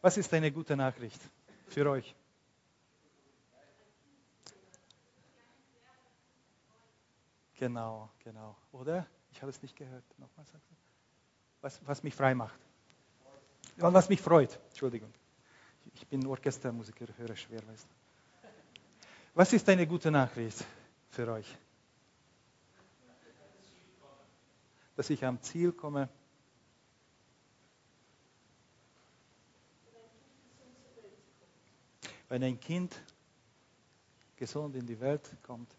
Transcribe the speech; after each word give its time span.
Was 0.00 0.16
ist 0.16 0.32
eine 0.32 0.52
gute 0.52 0.76
Nachricht 0.76 1.20
für 1.66 1.88
euch? 1.90 2.14
Genau, 7.56 8.08
genau. 8.22 8.56
Oder? 8.70 9.06
Ich 9.32 9.42
habe 9.42 9.50
es 9.50 9.60
nicht 9.60 9.74
gehört. 9.74 10.04
Nochmal 10.18 10.46
du. 10.46 10.76
Was, 11.60 11.84
was 11.84 12.02
mich 12.04 12.14
frei 12.14 12.34
macht. 12.34 12.58
Was 13.76 14.08
mich 14.08 14.20
freut. 14.20 14.58
Entschuldigung. 14.68 15.12
Ich 15.94 16.06
bin 16.06 16.24
Orchestermusiker, 16.26 17.06
höre 17.16 17.34
schwer, 17.34 17.66
weißt 17.66 17.84
du. 17.84 17.98
Was 19.34 19.52
ist 19.52 19.68
eine 19.68 19.86
gute 19.86 20.10
Nachricht 20.10 20.64
für 21.10 21.32
euch? 21.32 21.56
Dass 24.94 25.10
ich 25.10 25.24
am 25.24 25.42
Ziel 25.42 25.72
komme. 25.72 26.08
Wenn 32.28 32.42
ein 32.42 32.60
Kind 32.60 33.00
gesund 34.36 34.76
in 34.76 34.86
die 34.86 34.98
Welt 35.00 35.36
kommt. 35.42 35.74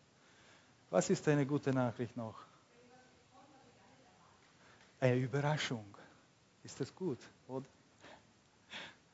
Was 0.89 1.09
ist 1.09 1.27
eine 1.27 1.45
gute 1.45 1.71
Nachricht 1.71 2.15
noch? 2.17 2.35
Eine 4.99 5.15
Überraschung. 5.15 5.97
Ist 6.63 6.79
das 6.79 6.93
gut, 6.93 7.19
oder? 7.47 7.65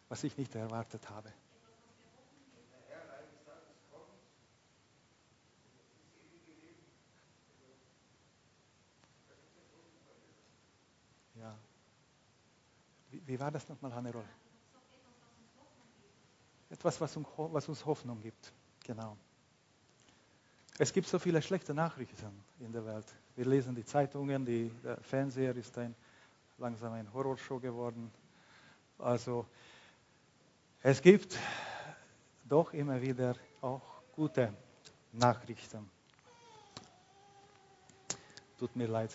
Was 0.09 0.23
ich 0.23 0.37
nicht 0.37 0.53
erwartet 0.55 1.07
habe. 1.09 1.31
Ja. 11.35 11.55
Wie, 13.11 13.27
wie 13.27 13.39
war 13.39 13.51
das 13.51 13.67
nochmal, 13.67 13.93
Hannelore? 13.93 14.25
Etwas, 16.69 16.99
was 16.99 17.69
uns 17.69 17.85
Hoffnung 17.85 18.21
gibt. 18.21 18.51
Genau. 18.85 19.17
Es 20.77 20.91
gibt 20.91 21.07
so 21.07 21.19
viele 21.19 21.41
schlechte 21.41 21.73
Nachrichten 21.73 22.43
in 22.59 22.71
der 22.71 22.85
Welt. 22.85 23.05
Wir 23.35 23.45
lesen 23.45 23.75
die 23.75 23.85
Zeitungen, 23.85 24.45
die, 24.45 24.69
der 24.83 24.97
Fernseher 24.97 25.55
ist 25.55 25.77
ein, 25.77 25.95
langsam 26.57 26.93
ein 26.93 27.11
Horrorshow 27.13 27.59
geworden. 27.59 28.11
Also 28.97 29.45
es 30.81 31.01
gibt 31.01 31.37
doch 32.47 32.73
immer 32.73 33.01
wieder 33.01 33.35
auch 33.61 33.81
gute 34.15 34.53
Nachrichten. 35.13 35.89
Tut 38.59 38.75
mir 38.75 38.87
leid. 38.87 39.11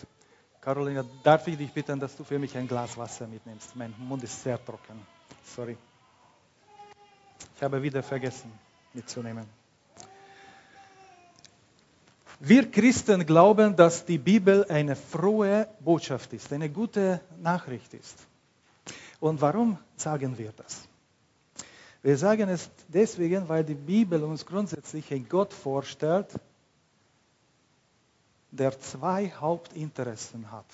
Carolina, 0.59 1.03
darf 1.23 1.47
ich 1.47 1.57
dich 1.57 1.71
bitten, 1.71 1.99
dass 1.99 2.15
du 2.15 2.23
für 2.23 2.37
mich 2.37 2.55
ein 2.55 2.67
Glas 2.67 2.97
Wasser 2.97 3.27
mitnimmst? 3.27 3.75
Mein 3.75 3.93
Mund 3.97 4.23
ist 4.23 4.43
sehr 4.43 4.63
trocken. 4.63 4.99
Sorry. 5.43 5.77
Ich 7.61 7.63
habe 7.63 7.83
wieder 7.83 8.01
vergessen 8.01 8.51
mitzunehmen. 8.91 9.45
Wir 12.39 12.71
Christen 12.71 13.23
glauben, 13.23 13.75
dass 13.75 14.03
die 14.03 14.17
Bibel 14.17 14.65
eine 14.67 14.95
frohe 14.95 15.67
Botschaft 15.79 16.33
ist, 16.33 16.51
eine 16.51 16.71
gute 16.71 17.21
Nachricht 17.39 17.93
ist. 17.93 18.17
Und 19.19 19.41
warum 19.41 19.77
sagen 19.95 20.39
wir 20.39 20.51
das? 20.53 20.87
Wir 22.01 22.17
sagen 22.17 22.49
es 22.49 22.67
deswegen, 22.87 23.47
weil 23.47 23.63
die 23.63 23.75
Bibel 23.75 24.23
uns 24.23 24.43
grundsätzlich 24.43 25.11
einen 25.13 25.29
Gott 25.29 25.53
vorstellt, 25.53 26.29
der 28.49 28.79
zwei 28.79 29.29
Hauptinteressen 29.29 30.51
hat. 30.51 30.65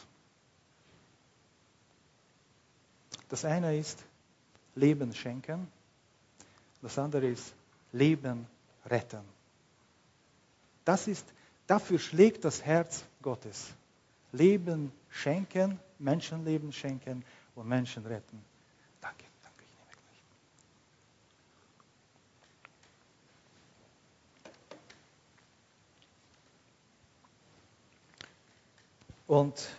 Das 3.27 3.43
eine 3.43 3.75
ist 3.75 4.01
Leben 4.73 5.13
schenken, 5.13 5.67
das 6.81 6.97
andere 6.97 7.27
ist 7.27 7.53
Leben 7.91 8.47
retten. 8.85 9.21
Das 10.85 11.07
ist 11.07 11.25
Dafür 11.67 11.99
schlägt 11.99 12.45
das 12.45 12.63
Herz 12.63 13.03
Gottes. 13.21 13.73
Leben 14.31 14.93
schenken, 15.09 15.79
Menschenleben 15.99 16.71
schenken 16.71 17.25
und 17.55 17.67
Menschen 17.67 18.05
retten. 18.05 18.41
Danke, 19.01 19.25
danke, 19.43 19.63
ich 19.63 19.73
nehme 19.77 19.91
gleich. 29.25 29.27
Und 29.27 29.69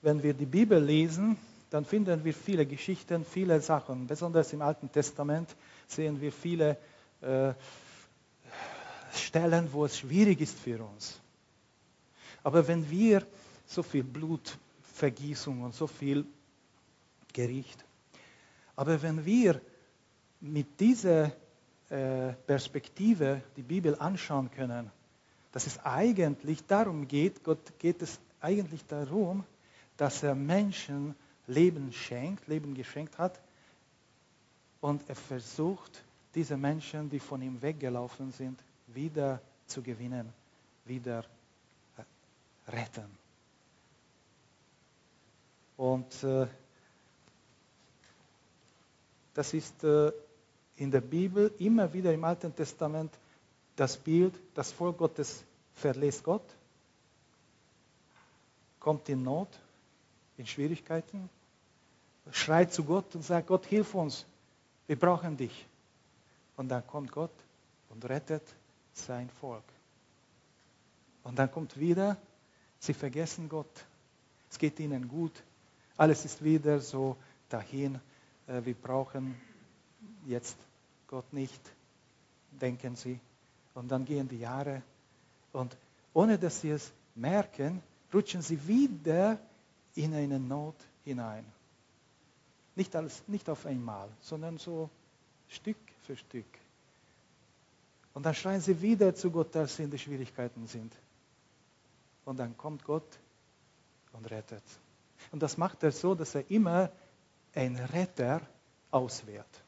wenn 0.00 0.22
wir 0.22 0.32
die 0.32 0.46
Bibel 0.46 0.82
lesen, 0.82 1.36
dann 1.70 1.84
finden 1.84 2.24
wir 2.24 2.34
viele 2.34 2.66
Geschichten, 2.66 3.24
viele 3.24 3.60
Sachen. 3.60 4.06
Besonders 4.06 4.52
im 4.52 4.62
Alten 4.62 4.90
Testament 4.90 5.54
sehen 5.86 6.20
wir 6.20 6.32
viele 6.32 6.76
äh, 7.20 7.52
Stellen, 9.12 9.72
wo 9.72 9.84
es 9.84 9.98
schwierig 9.98 10.40
ist 10.40 10.58
für 10.58 10.82
uns. 10.82 11.20
Aber 12.42 12.66
wenn 12.66 12.88
wir 12.88 13.26
so 13.66 13.82
viel 13.82 14.04
Blutvergießung 14.04 15.62
und 15.62 15.74
so 15.74 15.86
viel 15.86 16.24
Gericht, 17.32 17.84
aber 18.76 19.02
wenn 19.02 19.24
wir 19.24 19.60
mit 20.40 20.78
dieser 20.80 21.32
äh, 21.90 22.32
Perspektive 22.46 23.42
die 23.56 23.62
Bibel 23.62 23.96
anschauen 23.98 24.50
können, 24.50 24.90
dass 25.52 25.66
es 25.66 25.78
eigentlich 25.84 26.64
darum 26.66 27.08
geht, 27.08 27.42
Gott 27.42 27.78
geht 27.78 28.02
es 28.02 28.20
eigentlich 28.40 28.86
darum, 28.86 29.44
dass 29.96 30.22
er 30.22 30.34
Menschen 30.34 31.14
Leben 31.48 31.92
schenkt, 31.92 32.46
Leben 32.46 32.74
geschenkt 32.74 33.18
hat 33.18 33.40
und 34.80 35.02
er 35.08 35.16
versucht, 35.16 36.04
diese 36.34 36.56
Menschen, 36.56 37.10
die 37.10 37.18
von 37.18 37.42
ihm 37.42 37.60
weggelaufen 37.60 38.30
sind, 38.32 38.60
wieder 38.86 39.40
zu 39.66 39.82
gewinnen, 39.82 40.32
wieder 40.84 41.24
retten. 42.68 43.06
Und 45.76 46.22
äh, 46.22 46.46
das 49.34 49.54
ist 49.54 49.82
äh, 49.84 50.12
in 50.76 50.90
der 50.90 51.00
Bibel 51.00 51.52
immer 51.58 51.92
wieder 51.92 52.12
im 52.12 52.24
Alten 52.24 52.54
Testament 52.54 53.12
das 53.74 53.96
Bild, 53.96 54.34
das 54.54 54.72
Volk 54.72 54.98
Gottes 54.98 55.44
verlässt 55.74 56.24
Gott, 56.24 56.42
kommt 58.80 59.08
in 59.08 59.22
Not, 59.22 59.48
in 60.36 60.46
Schwierigkeiten, 60.46 61.30
schreit 62.32 62.72
zu 62.72 62.84
Gott 62.84 63.14
und 63.14 63.22
sagt, 63.22 63.48
Gott, 63.48 63.66
hilf 63.66 63.94
uns, 63.94 64.26
wir 64.86 64.98
brauchen 64.98 65.36
dich. 65.36 65.66
Und 66.56 66.68
dann 66.68 66.86
kommt 66.86 67.12
Gott 67.12 67.32
und 67.90 68.04
rettet 68.04 68.42
sein 68.92 69.30
Volk. 69.40 69.64
Und 71.22 71.38
dann 71.38 71.50
kommt 71.50 71.78
wieder, 71.78 72.16
sie 72.78 72.94
vergessen 72.94 73.48
Gott. 73.48 73.84
Es 74.50 74.58
geht 74.58 74.80
ihnen 74.80 75.08
gut. 75.08 75.32
Alles 75.96 76.24
ist 76.24 76.42
wieder 76.42 76.80
so 76.80 77.16
dahin. 77.48 78.00
Äh, 78.46 78.64
wir 78.64 78.74
brauchen 78.74 79.36
jetzt 80.26 80.56
Gott 81.06 81.32
nicht, 81.32 81.60
denken 82.50 82.96
sie. 82.96 83.20
Und 83.74 83.88
dann 83.88 84.04
gehen 84.04 84.28
die 84.28 84.40
Jahre. 84.40 84.82
Und 85.52 85.76
ohne 86.14 86.38
dass 86.38 86.60
sie 86.60 86.70
es 86.70 86.90
merken, 87.14 87.82
rutschen 88.12 88.42
sie 88.42 88.66
wieder 88.66 89.38
in 89.94 90.14
eine 90.14 90.38
Not 90.38 90.76
hinein. 91.04 91.44
Nicht, 92.78 92.94
alles, 92.94 93.24
nicht 93.26 93.50
auf 93.50 93.66
einmal, 93.66 94.08
sondern 94.20 94.56
so 94.56 94.88
Stück 95.48 95.78
für 96.04 96.14
Stück. 96.14 96.46
Und 98.14 98.24
dann 98.24 98.36
schreien 98.36 98.60
sie 98.60 98.80
wieder 98.80 99.12
zu 99.16 99.32
Gott, 99.32 99.52
dass 99.52 99.74
sie 99.74 99.82
in 99.82 99.90
die 99.90 99.98
Schwierigkeiten 99.98 100.64
sind. 100.68 100.94
Und 102.24 102.38
dann 102.38 102.56
kommt 102.56 102.84
Gott 102.84 103.18
und 104.12 104.30
rettet. 104.30 104.62
Und 105.32 105.42
das 105.42 105.56
macht 105.56 105.82
er 105.82 105.90
so, 105.90 106.14
dass 106.14 106.36
er 106.36 106.48
immer 106.52 106.88
einen 107.52 107.84
Retter 107.84 108.42
auswählt. 108.92 109.64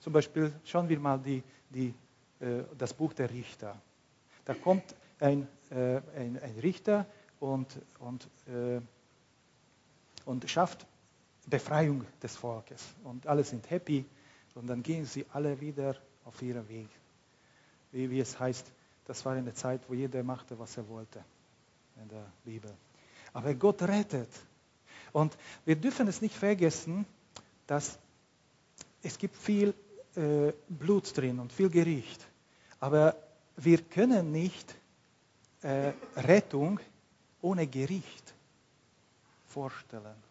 Zum 0.00 0.14
Beispiel 0.14 0.50
schauen 0.64 0.88
wir 0.88 0.98
mal 0.98 1.18
die, 1.18 1.42
die, 1.68 1.92
äh, 2.40 2.62
das 2.78 2.94
Buch 2.94 3.12
der 3.12 3.28
Richter. 3.28 3.78
Da 4.46 4.54
kommt 4.54 4.94
ein, 5.20 5.46
äh, 5.68 6.00
ein, 6.16 6.40
ein 6.40 6.58
Richter 6.62 7.04
und, 7.38 7.68
und, 7.98 8.26
äh, 8.46 8.80
und 10.24 10.48
schafft 10.48 10.86
Befreiung 11.46 12.04
des 12.22 12.36
Volkes. 12.36 12.82
Und 13.04 13.26
alle 13.26 13.44
sind 13.44 13.70
happy. 13.70 14.04
Und 14.54 14.66
dann 14.68 14.82
gehen 14.82 15.04
sie 15.04 15.26
alle 15.32 15.60
wieder 15.60 15.96
auf 16.24 16.40
ihren 16.42 16.68
Weg 16.68 16.88
wie, 17.96 18.10
wie 18.10 18.20
es 18.20 18.38
heißt, 18.38 18.70
das 19.06 19.24
war 19.24 19.34
eine 19.34 19.54
Zeit, 19.54 19.80
wo 19.88 19.94
jeder 19.94 20.22
machte, 20.22 20.58
was 20.58 20.76
er 20.76 20.88
wollte 20.88 21.24
in 22.02 22.08
der 22.08 22.26
Bibel. 22.44 22.70
Aber 23.32 23.54
Gott 23.54 23.82
rettet. 23.82 24.28
Und 25.12 25.36
wir 25.64 25.76
dürfen 25.76 26.06
es 26.08 26.20
nicht 26.20 26.34
vergessen, 26.34 27.06
dass 27.66 27.98
es 29.02 29.18
gibt 29.18 29.36
viel 29.36 29.74
äh, 30.14 30.52
Blut 30.68 31.16
drin 31.16 31.38
und 31.38 31.52
viel 31.52 31.70
Gericht. 31.70 32.26
Aber 32.80 33.16
wir 33.56 33.80
können 33.82 34.32
nicht 34.32 34.74
äh, 35.62 35.92
Rettung 36.16 36.80
ohne 37.40 37.66
Gericht 37.66 38.34
vorstellen. 39.46 40.25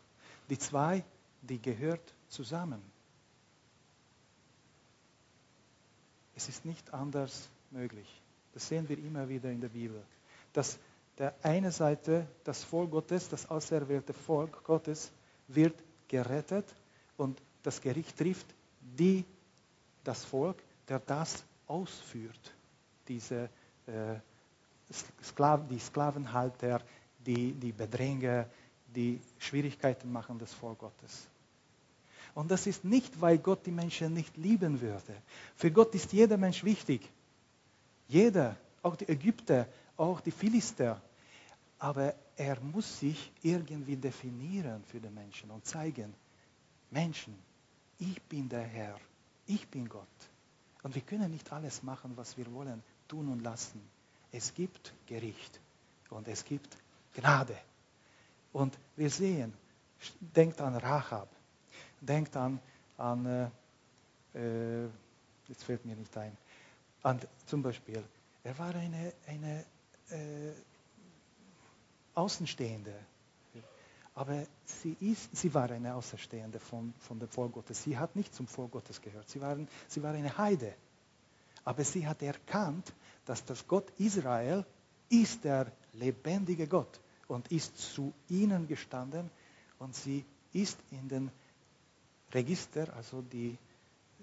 Die 0.50 0.58
zwei, 0.58 1.04
die 1.42 1.62
gehört 1.62 2.14
zusammen. 2.30 2.82
Es 6.36 6.50
ist 6.50 6.66
nicht 6.66 6.94
anders 6.94 7.50
möglich. 7.72 8.08
Das 8.54 8.68
sehen 8.68 8.88
wir 8.88 8.98
immer 8.98 9.28
wieder 9.30 9.50
in 9.50 9.62
der 9.62 9.70
Bibel. 9.70 10.02
Dass 10.54 10.78
der 11.18 11.34
eine 11.44 11.72
Seite, 11.72 12.28
das 12.44 12.64
Volk 12.64 12.92
Gottes, 12.92 13.30
das 13.30 13.50
auserwählte 13.50 14.14
Volk 14.14 14.64
Gottes, 14.64 15.12
wird 15.48 15.76
gerettet 16.08 16.66
und 17.18 17.42
das 17.64 17.82
Gericht 17.82 18.18
trifft 18.18 18.46
die, 18.82 19.24
das 20.04 20.24
Volk, 20.26 20.62
der 20.88 21.00
das 21.00 21.44
ausführt. 21.68 22.54
Diese 23.08 23.50
äh, 23.88 24.16
Sklaven, 25.24 25.68
die 25.68 25.80
Sklavenhalter, 25.80 26.82
die, 27.26 27.54
die 27.54 27.72
Bedränger, 27.72 28.48
die 28.96 29.20
Schwierigkeiten 29.40 30.12
machen 30.12 30.40
das 30.40 30.54
Volk 30.54 30.80
Gottes. 30.80 31.28
Und 32.34 32.52
das 32.52 32.68
ist 32.68 32.84
nicht, 32.84 33.22
weil 33.22 33.38
Gott 33.38 33.66
die 33.66 33.72
Menschen 33.72 34.14
nicht 34.14 34.36
lieben 34.38 34.82
würde. 34.82 35.16
Für 35.56 35.72
Gott 35.72 35.96
ist 35.96 36.12
jeder 36.12 36.38
Mensch 36.38 36.64
wichtig. 36.64 37.10
Jeder, 38.08 38.58
auch 38.82 38.96
die 38.96 39.08
Ägypter, 39.08 39.68
auch 39.96 40.20
die 40.20 40.32
Philister. 40.32 41.02
Aber 41.80 42.14
er 42.36 42.60
muss 42.60 43.00
sich 43.00 43.32
irgendwie 43.42 43.96
definieren 43.96 44.84
für 44.84 45.00
die 45.00 45.10
Menschen 45.10 45.50
und 45.52 45.66
zeigen, 45.66 46.14
Menschen, 46.92 47.36
ich 48.00 48.22
bin 48.24 48.50
der 48.50 48.64
Herr, 48.64 49.00
ich 49.48 49.68
bin 49.68 49.88
Gott. 49.88 50.08
Und 50.84 50.94
wir 50.94 51.02
können 51.02 51.32
nicht 51.32 51.52
alles 51.52 51.84
machen, 51.84 52.12
was 52.16 52.38
wir 52.38 52.52
wollen, 52.54 52.84
tun 53.08 53.30
und 53.30 53.42
lassen. 53.42 53.82
Es 54.32 54.54
gibt 54.54 54.94
Gericht 55.08 55.60
und 56.10 56.28
es 56.28 56.44
gibt 56.44 56.78
Gnade. 57.14 57.58
Und 58.56 58.80
wir 58.96 59.10
sehen, 59.10 59.54
denkt 60.22 60.62
an 60.62 60.78
Rahab, 60.78 61.28
denkt 62.00 62.38
an, 62.38 62.62
an 62.98 63.52
äh, 64.34 64.84
äh, 64.86 64.88
jetzt 65.50 65.66
fällt 65.66 65.84
mir 65.84 65.94
nicht 65.94 66.16
ein, 66.16 66.38
an, 67.04 67.20
zum 67.48 67.62
Beispiel, 67.62 68.02
er 68.46 68.58
war 68.58 68.74
eine, 68.74 69.12
eine 69.28 69.66
äh, 70.10 70.54
Außenstehende, 72.14 72.94
aber 74.14 74.46
sie, 74.64 74.96
ist, 75.02 75.36
sie 75.36 75.54
war 75.54 75.70
eine 75.70 75.94
Außenstehende 75.94 76.62
von, 76.62 76.94
von 77.02 77.20
dem 77.20 77.28
Volk 77.28 77.52
Gottes. 77.52 77.84
Sie 77.84 77.98
hat 77.98 78.16
nicht 78.16 78.34
zum 78.34 78.48
Volk 78.48 78.72
Gottes 78.72 79.02
gehört. 79.02 79.30
Sie, 79.30 79.42
waren, 79.42 79.68
sie 79.90 80.02
war 80.02 80.14
eine 80.14 80.38
Heide. 80.38 80.74
Aber 81.66 81.84
sie 81.84 82.08
hat 82.08 82.22
erkannt, 82.22 82.94
dass 83.26 83.44
das 83.44 83.68
Gott 83.68 83.92
Israel 83.98 84.66
ist 85.10 85.44
der 85.44 85.70
lebendige 85.92 86.68
Gott 86.68 87.02
und 87.28 87.52
ist 87.52 87.78
zu 87.78 88.14
ihnen 88.30 88.68
gestanden 88.68 89.30
und 89.80 89.96
sie 89.96 90.24
ist 90.54 90.78
in 90.92 91.08
den 91.08 91.32
Register, 92.34 92.94
also 92.96 93.22
die 93.22 93.58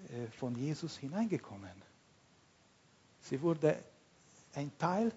äh, 0.09 0.27
von 0.37 0.55
Jesus 0.55 0.97
hineingekommen. 0.97 1.81
Sie 3.21 3.41
wurde 3.41 3.81
ein 4.55 4.71
Teil 4.77 5.11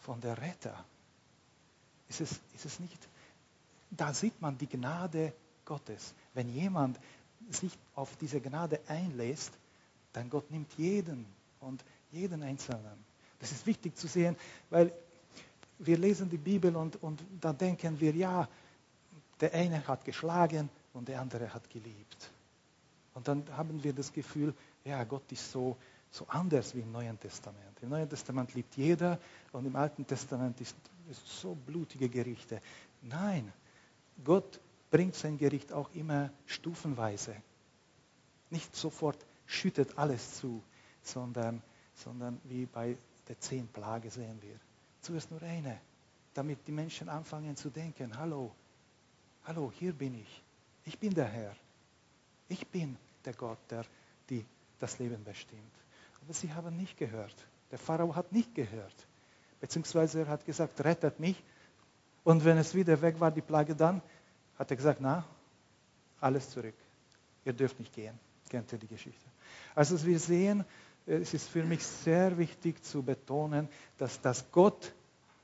von 0.00 0.20
der 0.20 0.36
Retter. 0.38 0.84
Ist 2.08 2.20
es, 2.20 2.40
ist 2.54 2.64
es 2.64 2.80
nicht? 2.80 3.08
Da 3.90 4.12
sieht 4.12 4.40
man 4.40 4.58
die 4.58 4.66
Gnade 4.66 5.32
Gottes. 5.64 6.14
Wenn 6.34 6.48
jemand 6.48 6.98
sich 7.50 7.76
auf 7.94 8.16
diese 8.16 8.40
Gnade 8.40 8.80
einlässt, 8.86 9.52
dann 10.12 10.28
Gott 10.28 10.50
nimmt 10.50 10.72
jeden 10.76 11.26
und 11.60 11.84
jeden 12.10 12.42
Einzelnen. 12.42 13.04
Das 13.38 13.52
ist 13.52 13.66
wichtig 13.66 13.96
zu 13.96 14.08
sehen, 14.08 14.36
weil 14.70 14.92
wir 15.84 15.98
lesen 15.98 16.30
die 16.30 16.38
Bibel 16.38 16.74
und, 16.76 17.02
und 17.02 17.22
da 17.40 17.52
denken 17.52 17.98
wir, 17.98 18.14
ja, 18.14 18.48
der 19.40 19.52
eine 19.54 19.86
hat 19.86 20.04
geschlagen 20.04 20.68
und 20.92 21.08
der 21.08 21.20
andere 21.20 21.52
hat 21.52 21.68
geliebt. 21.68 22.30
Und 23.14 23.28
dann 23.28 23.44
haben 23.56 23.82
wir 23.82 23.92
das 23.92 24.12
Gefühl, 24.12 24.54
ja, 24.84 25.02
Gott 25.04 25.30
ist 25.32 25.50
so, 25.50 25.76
so 26.10 26.26
anders 26.28 26.74
wie 26.74 26.80
im 26.80 26.92
Neuen 26.92 27.18
Testament. 27.18 27.82
Im 27.82 27.88
Neuen 27.88 28.08
Testament 28.08 28.54
liebt 28.54 28.76
jeder 28.76 29.18
und 29.52 29.66
im 29.66 29.76
Alten 29.76 30.06
Testament 30.06 30.60
ist, 30.60 30.76
ist 31.10 31.40
so 31.40 31.54
blutige 31.54 32.08
Gerichte. 32.08 32.60
Nein, 33.02 33.52
Gott 34.24 34.60
bringt 34.90 35.14
sein 35.14 35.36
Gericht 35.36 35.72
auch 35.72 35.90
immer 35.94 36.30
stufenweise. 36.46 37.34
Nicht 38.50 38.76
sofort 38.76 39.18
schüttet 39.46 39.98
alles 39.98 40.36
zu, 40.36 40.62
sondern, 41.02 41.62
sondern 41.94 42.40
wie 42.44 42.66
bei 42.66 42.96
der 43.28 43.40
zehn 43.40 43.66
Plage 43.66 44.10
sehen 44.10 44.40
wir. 44.42 44.58
Zuerst 45.02 45.30
nur 45.30 45.42
eine, 45.42 45.80
damit 46.34 46.66
die 46.66 46.72
Menschen 46.72 47.08
anfangen 47.08 47.56
zu 47.56 47.70
denken, 47.70 48.16
hallo, 48.16 48.54
hallo, 49.44 49.72
hier 49.78 49.92
bin 49.92 50.14
ich. 50.14 50.42
Ich 50.84 50.98
bin 50.98 51.12
der 51.12 51.26
Herr. 51.26 51.54
Ich 52.48 52.66
bin 52.66 52.96
der 53.24 53.34
Gott, 53.34 53.58
der 53.70 53.84
die, 54.30 54.44
das 54.78 54.98
Leben 54.98 55.22
bestimmt. 55.24 55.72
Aber 56.22 56.32
sie 56.32 56.52
haben 56.52 56.76
nicht 56.76 56.96
gehört. 56.96 57.34
Der 57.70 57.78
Pharao 57.78 58.14
hat 58.14 58.32
nicht 58.32 58.54
gehört. 58.54 58.94
Beziehungsweise 59.60 60.20
er 60.20 60.28
hat 60.28 60.44
gesagt, 60.44 60.82
rettet 60.84 61.18
mich. 61.18 61.42
Und 62.24 62.44
wenn 62.44 62.58
es 62.58 62.74
wieder 62.74 63.00
weg 63.02 63.18
war, 63.18 63.30
die 63.30 63.40
Plage 63.40 63.74
dann, 63.74 64.00
hat 64.58 64.70
er 64.70 64.76
gesagt, 64.76 65.00
na, 65.00 65.24
alles 66.20 66.50
zurück. 66.50 66.74
Ihr 67.44 67.52
dürft 67.52 67.78
nicht 67.80 67.92
gehen. 67.92 68.18
Kennt 68.48 68.70
ihr 68.72 68.78
die 68.78 68.86
Geschichte? 68.86 69.24
Also 69.74 70.04
wir 70.04 70.20
sehen, 70.20 70.64
es 71.06 71.34
ist 71.34 71.48
für 71.48 71.64
mich 71.64 71.84
sehr 71.84 72.36
wichtig 72.38 72.82
zu 72.84 73.02
betonen, 73.02 73.68
dass 73.98 74.20
das 74.20 74.44
Gott 74.52 74.92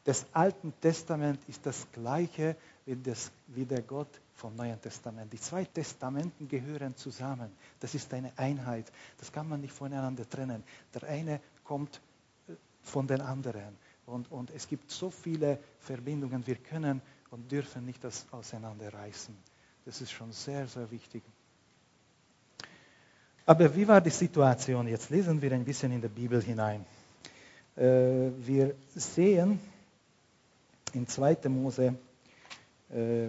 des 0.07 0.25
Alten 0.33 0.73
Testaments 0.81 1.43
ist 1.49 1.67
das 1.67 1.87
gleiche 1.93 2.57
wie, 2.87 2.97
das, 2.97 3.31
wie 3.49 3.67
der 3.67 3.83
Gott 3.83 4.09
vom 4.35 4.55
Neuen 4.57 4.81
Testament. 4.81 5.33
Die 5.33 5.41
zwei 5.41 5.65
Testamenten 5.65 6.49
gehören 6.49 6.97
zusammen. 6.97 7.51
Das 7.81 7.95
ist 7.95 8.13
eine 8.15 8.33
Einheit. 8.39 8.91
Das 9.19 9.31
kann 9.33 9.49
man 9.49 9.61
nicht 9.61 9.73
voneinander 9.73 10.29
trennen. 10.29 10.63
Der 10.95 11.03
eine 11.03 11.41
kommt 11.65 12.01
äh, 12.49 12.53
von 12.83 13.07
den 13.07 13.21
anderen. 13.21 13.77
Und, 14.07 14.31
und 14.31 14.51
es 14.53 14.67
gibt 14.69 14.91
so 14.91 15.11
viele 15.11 15.59
Verbindungen. 15.81 16.47
Wir 16.47 16.57
können 16.57 17.03
und 17.31 17.51
dürfen 17.53 17.85
nicht 17.85 18.03
das 18.03 18.27
auseinanderreißen. 18.31 19.37
Das 19.85 20.01
ist 20.01 20.13
schon 20.13 20.33
sehr, 20.33 20.67
sehr 20.69 20.91
wichtig. 20.91 21.23
Aber 23.49 23.75
wie 23.75 23.89
war 23.89 24.03
die 24.03 24.11
Situation? 24.11 24.87
Jetzt 24.89 25.09
lesen 25.09 25.41
wir 25.41 25.51
ein 25.53 25.65
bisschen 25.65 25.91
in 25.91 26.03
die 26.03 26.09
Bibel 26.09 26.43
hinein. 26.43 26.85
Äh, 27.77 28.31
wir 28.41 28.75
sehen 28.95 29.59
in 30.93 31.09
2. 31.09 31.49
Mose 31.49 31.95
äh, 32.91 33.29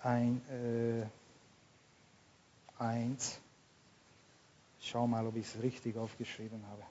ein, 0.00 0.42
äh, 0.50 1.06
1. 2.78 3.40
Schau 4.78 5.06
mal, 5.06 5.26
ob 5.26 5.36
ich 5.36 5.46
es 5.46 5.62
richtig 5.62 5.96
aufgeschrieben 5.96 6.62
habe. 6.70 6.82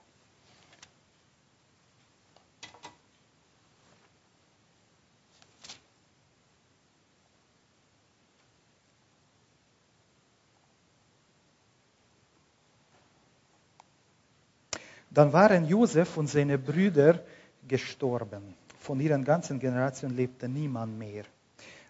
Dann 15.14 15.32
waren 15.32 15.66
Josef 15.66 16.18
und 16.18 16.28
seine 16.28 16.58
Brüder 16.58 17.24
gestorben. 17.68 18.56
Von 18.80 19.00
ihren 19.00 19.24
ganzen 19.24 19.60
Generationen 19.60 20.16
lebte 20.16 20.50
niemand 20.50 20.98
mehr. 20.98 21.26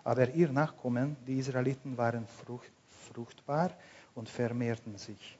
Aber 0.04 0.30
ihr 0.30 0.50
Nachkommen, 0.50 1.16
die 1.26 1.40
Israeliten, 1.40 1.98
waren 1.98 2.28
fruchtbar 3.14 3.72
und 4.14 4.28
vermehrten 4.28 4.98
sich. 4.98 5.38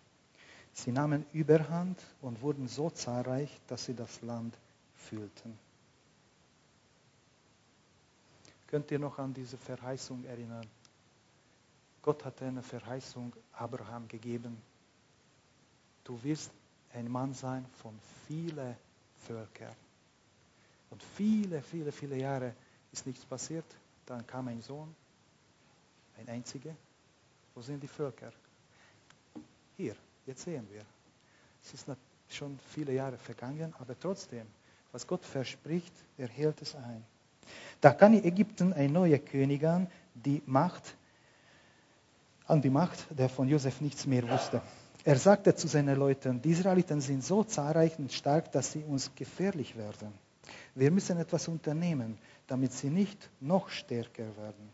Sie 0.72 0.92
nahmen 0.92 1.26
Überhand 1.34 2.00
und 2.22 2.42
wurden 2.42 2.68
so 2.68 2.90
zahlreich, 2.90 3.50
dass 3.68 3.86
sie 3.86 3.94
das 3.94 4.22
Land 4.22 4.56
füllten. 4.96 5.60
Könnt 8.68 8.90
ihr 8.90 8.98
noch 8.98 9.20
an 9.20 9.34
diese 9.34 9.58
Verheißung 9.58 10.24
erinnern? 10.24 10.66
Gott 12.02 12.26
hatte 12.26 12.46
eine 12.46 12.64
Verheißung 12.64 13.34
Abraham 13.52 14.08
gegeben. 14.08 14.58
Du 16.04 16.22
wirst 16.24 16.50
ein 16.94 17.12
Mann 17.12 17.34
sein 17.34 17.66
von 17.82 17.98
vielen 18.28 18.76
Völkern. 19.28 19.76
Und 20.90 21.02
viele, 21.02 21.62
viele, 21.62 21.92
viele 21.92 22.18
Jahre 22.18 22.54
ist 22.92 23.08
nichts 23.08 23.26
passiert. 23.26 23.66
Dann 24.06 24.26
kam 24.28 24.48
ein 24.48 24.62
Sohn, 24.62 24.94
ein 26.20 26.30
einziger. 26.30 26.76
Wo 27.56 27.62
sind 27.62 27.82
die 27.82 27.88
Völker? 27.88 28.32
Hier, 29.78 29.96
jetzt 30.26 30.44
sehen 30.44 30.68
wir. 30.72 30.86
Es 31.64 31.74
ist 31.74 31.88
schon 32.30 32.60
viele 32.70 32.94
Jahre 32.94 33.18
vergangen, 33.18 33.74
aber 33.80 34.00
trotzdem, 34.00 34.46
was 34.92 35.08
Gott 35.08 35.26
verspricht, 35.26 35.94
er 36.18 36.28
hält 36.28 36.62
es 36.62 36.76
ein. 36.76 37.04
Da 37.82 37.92
kann 37.92 38.14
Ägypten 38.14 38.74
ein 38.74 38.94
neuer 38.94 39.18
König 39.18 39.66
an, 39.66 39.88
die 40.14 40.42
Macht, 40.46 40.96
an 42.46 42.62
die 42.62 42.70
Macht, 42.70 43.06
der 43.10 43.30
von 43.30 43.48
Josef 43.48 43.82
nichts 43.82 44.06
mehr 44.06 44.28
wusste. 44.30 44.62
Er 45.06 45.18
sagte 45.18 45.54
zu 45.54 45.68
seinen 45.68 45.98
Leuten, 45.98 46.42
die 46.42 46.52
Israeliten 46.52 47.02
sind 47.02 47.24
so 47.24 47.44
zahlreich 47.44 48.00
und 48.00 48.12
stark, 48.14 48.52
dass 48.54 48.72
sie 48.72 48.84
uns 48.84 49.14
gefährlich 49.16 49.76
werden. 49.76 50.14
Wir 50.76 50.92
müssen 50.92 51.18
etwas 51.18 51.48
unternehmen, 51.48 52.18
damit 52.48 52.72
sie 52.74 52.90
nicht 52.90 53.30
noch 53.42 53.70
stärker 53.70 54.36
werden. 54.38 54.70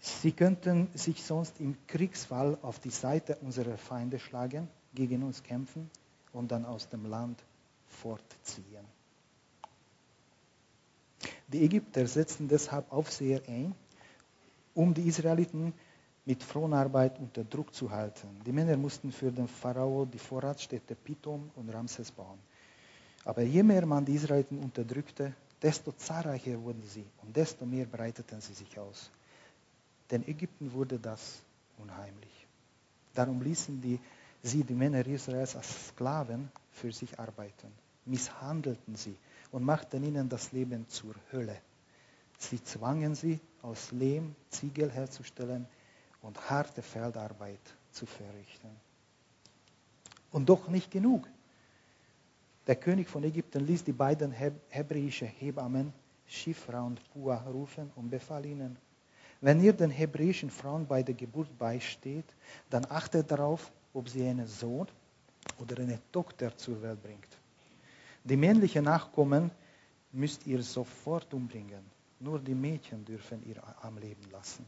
Sie 0.00 0.32
könnten 0.32 0.88
sich 0.94 1.22
sonst 1.24 1.60
im 1.60 1.76
Kriegsfall 1.86 2.58
auf 2.62 2.80
die 2.80 2.90
Seite 2.90 3.36
unserer 3.36 3.78
Feinde 3.78 4.18
schlagen, 4.18 4.68
gegen 4.94 5.22
uns 5.22 5.42
kämpfen 5.42 5.90
und 6.32 6.50
dann 6.50 6.64
aus 6.64 6.88
dem 6.88 7.06
Land 7.06 7.42
fortziehen. 7.88 8.84
Die 11.48 11.64
Ägypter 11.64 12.06
setzten 12.06 12.48
deshalb 12.48 12.90
Aufseher 12.92 13.42
ein, 13.46 13.74
um 14.74 14.92
die 14.92 15.08
Israeliten 15.08 15.72
mit 16.26 16.42
Fronarbeit 16.42 17.18
unter 17.20 17.44
Druck 17.44 17.72
zu 17.72 17.88
halten. 17.90 18.28
Die 18.44 18.52
Männer 18.52 18.76
mussten 18.76 19.12
für 19.12 19.30
den 19.30 19.46
Pharao 19.46 20.04
die 20.04 20.18
Vorratsstädte 20.18 20.96
Pithom 20.96 21.50
und 21.54 21.70
Ramses 21.70 22.10
bauen. 22.10 22.38
Aber 23.24 23.42
je 23.42 23.62
mehr 23.62 23.86
man 23.86 24.04
die 24.04 24.14
Israeliten 24.14 24.58
unterdrückte, 24.58 25.32
desto 25.62 25.92
zahlreicher 25.92 26.60
wurden 26.60 26.82
sie 26.82 27.04
und 27.22 27.34
desto 27.34 27.64
mehr 27.64 27.86
breiteten 27.86 28.40
sie 28.40 28.54
sich 28.54 28.78
aus. 28.78 29.10
Denn 30.10 30.26
Ägypten 30.26 30.72
wurde 30.72 30.98
das 30.98 31.40
unheimlich. 31.78 32.46
Darum 33.14 33.40
ließen 33.40 33.80
die, 33.80 33.98
sie 34.42 34.64
die 34.64 34.74
Männer 34.74 35.06
Israels 35.06 35.54
als 35.54 35.88
Sklaven 35.88 36.50
für 36.72 36.92
sich 36.92 37.18
arbeiten, 37.18 37.72
misshandelten 38.04 38.96
sie 38.96 39.16
und 39.52 39.62
machten 39.62 40.02
ihnen 40.02 40.28
das 40.28 40.50
Leben 40.52 40.88
zur 40.88 41.14
Hölle. 41.32 41.56
Sie 42.38 42.62
zwangen 42.62 43.14
sie, 43.14 43.40
aus 43.62 43.92
Lehm 43.92 44.34
Ziegel 44.50 44.90
herzustellen 44.90 45.66
und 46.22 46.50
harte 46.50 46.82
Feldarbeit 46.82 47.60
zu 47.92 48.06
verrichten. 48.06 48.70
Und 50.32 50.48
doch 50.48 50.68
nicht 50.68 50.90
genug. 50.90 51.28
Der 52.66 52.76
König 52.76 53.08
von 53.08 53.22
Ägypten 53.22 53.64
ließ 53.64 53.84
die 53.84 53.92
beiden 53.92 54.32
hebräischen 54.32 55.28
Hebammen 55.28 55.92
Schifra 56.26 56.82
und 56.82 57.00
Pua 57.12 57.36
rufen 57.36 57.90
und 57.94 58.10
befahl 58.10 58.44
ihnen, 58.44 58.76
wenn 59.40 59.62
ihr 59.62 59.72
den 59.72 59.90
hebräischen 59.90 60.50
Frauen 60.50 60.86
bei 60.86 61.02
der 61.02 61.14
Geburt 61.14 61.56
beisteht, 61.58 62.24
dann 62.70 62.86
achtet 62.88 63.30
darauf, 63.30 63.70
ob 63.92 64.08
sie 64.08 64.26
einen 64.26 64.46
Sohn 64.46 64.88
oder 65.58 65.80
eine 65.80 66.00
Tochter 66.10 66.56
zur 66.56 66.82
Welt 66.82 67.02
bringt. 67.02 67.28
Die 68.24 68.36
männlichen 68.36 68.84
Nachkommen 68.84 69.50
müsst 70.12 70.46
ihr 70.46 70.62
sofort 70.62 71.32
umbringen. 71.32 71.84
Nur 72.18 72.40
die 72.40 72.54
Mädchen 72.54 73.04
dürfen 73.04 73.44
ihr 73.46 73.62
am 73.82 73.98
Leben 73.98 74.30
lassen. 74.32 74.64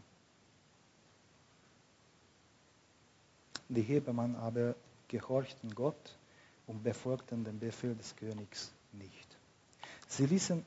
Die 3.69 3.83
Hebammen 3.83 4.37
aber 4.37 4.75
gehorchten 5.09 5.75
Gott 5.75 6.17
und 6.67 6.83
befolgten 6.83 7.45
den 7.45 7.59
Befehl 7.59 7.95
des 7.95 8.15
Königs 8.17 8.73
nicht. 8.93 9.37
Sie 10.07 10.27
ließen 10.27 10.65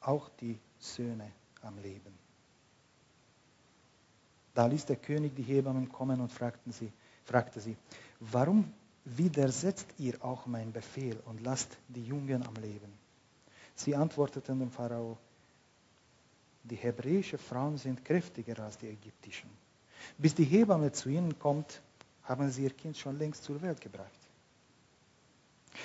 auch 0.00 0.28
die 0.40 0.58
Söhne 0.78 1.30
am 1.62 1.78
Leben. 1.78 2.12
Da 4.54 4.66
ließ 4.66 4.86
der 4.86 4.96
König 4.96 5.34
die 5.34 5.42
Hebammen 5.42 5.90
kommen 5.90 6.20
und 6.20 6.32
fragten 6.32 6.72
sie, 6.72 6.92
fragte 7.24 7.60
sie, 7.60 7.76
warum 8.20 8.72
widersetzt 9.04 9.86
ihr 9.98 10.24
auch 10.24 10.46
meinen 10.46 10.72
Befehl 10.72 11.18
und 11.26 11.42
lasst 11.42 11.76
die 11.88 12.04
Jungen 12.04 12.46
am 12.46 12.54
Leben? 12.54 12.92
Sie 13.74 13.94
antworteten 13.94 14.60
dem 14.60 14.70
Pharao, 14.70 15.18
die 16.62 16.76
hebräischen 16.76 17.38
Frauen 17.38 17.76
sind 17.76 18.04
kräftiger 18.04 18.62
als 18.62 18.78
die 18.78 18.88
ägyptischen. 18.88 19.50
Bis 20.16 20.34
die 20.34 20.44
Hebamme 20.44 20.92
zu 20.92 21.08
ihnen 21.08 21.38
kommt, 21.38 21.82
haben 22.24 22.50
sie 22.50 22.64
ihr 22.64 22.70
Kind 22.70 22.96
schon 22.96 23.18
längst 23.18 23.44
zur 23.44 23.60
Welt 23.62 23.80
gebracht. 23.80 24.10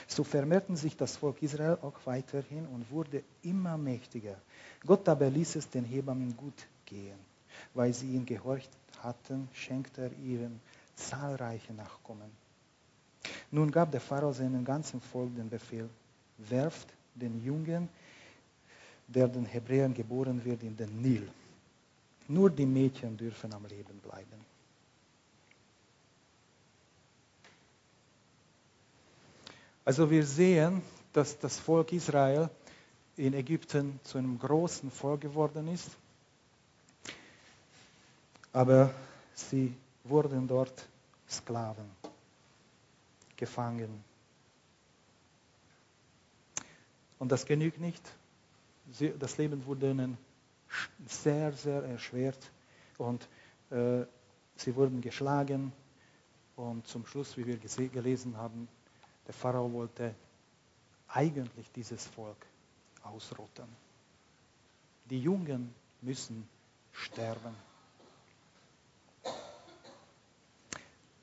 So 0.07 0.23
vermehrten 0.23 0.75
sich 0.75 0.95
das 0.95 1.17
Volk 1.17 1.41
Israel 1.41 1.77
auch 1.81 1.99
weiterhin 2.05 2.65
und 2.67 2.89
wurde 2.91 3.23
immer 3.41 3.77
mächtiger. 3.77 4.35
Gott 4.85 5.07
aber 5.09 5.29
ließ 5.29 5.55
es 5.55 5.69
den 5.69 5.83
Hebammen 5.83 6.35
gut 6.37 6.67
gehen 6.85 7.29
weil 7.73 7.93
sie 7.93 8.15
ihm 8.15 8.25
gehorcht 8.25 8.69
hatten, 9.01 9.49
schenkte 9.53 10.03
er 10.03 10.11
ihnen 10.13 10.59
zahlreiche 10.95 11.73
Nachkommen. 11.73 12.31
Nun 13.51 13.71
gab 13.71 13.91
der 13.91 14.01
Pharao 14.01 14.33
seinem 14.33 14.63
ganzen 14.65 15.01
Volk 15.01 15.35
den 15.35 15.49
Befehl, 15.49 15.89
werft 16.37 16.87
den 17.15 17.43
Jungen, 17.43 17.89
der 19.07 19.27
den 19.27 19.45
Hebräern 19.45 19.93
geboren 19.93 20.43
wird, 20.43 20.63
in 20.63 20.75
den 20.75 21.01
Nil. 21.01 21.27
Nur 22.27 22.49
die 22.49 22.65
Mädchen 22.65 23.17
dürfen 23.17 23.53
am 23.53 23.65
Leben 23.65 23.99
bleiben. 23.99 24.45
Also 29.89 30.11
wir 30.11 30.23
sehen, 30.23 30.83
dass 31.13 31.39
das 31.39 31.57
Volk 31.57 31.91
Israel 31.93 32.51
in 33.17 33.33
Ägypten 33.33 33.99
zu 34.03 34.19
einem 34.19 34.37
großen 34.37 34.91
Volk 34.91 35.21
geworden 35.21 35.67
ist 35.67 35.89
aber 38.53 38.93
sie 39.33 39.75
wurden 40.03 40.47
dort 40.47 40.87
Sklaven, 41.29 41.89
gefangen. 43.37 44.03
Und 47.19 47.31
das 47.31 47.45
genügt 47.45 47.79
nicht. 47.79 48.01
Sie, 48.91 49.13
das 49.19 49.37
Leben 49.37 49.65
wurde 49.65 49.91
ihnen 49.91 50.17
sehr, 51.05 51.51
sehr 51.53 51.83
erschwert 51.83 52.51
und 52.97 53.27
äh, 53.69 54.05
sie 54.55 54.75
wurden 54.75 55.01
geschlagen. 55.01 55.71
Und 56.55 56.87
zum 56.87 57.05
Schluss, 57.05 57.37
wie 57.37 57.45
wir 57.45 57.57
gelesen 57.57 58.35
haben, 58.35 58.67
der 59.29 59.35
Pharao 59.35 59.71
wollte 59.71 60.15
eigentlich 61.09 61.71
dieses 61.71 62.07
Volk 62.07 62.47
ausrotten. 63.03 63.67
Die 65.07 65.21
Jungen 65.21 65.71
müssen 66.01 66.49
sterben. 66.91 67.55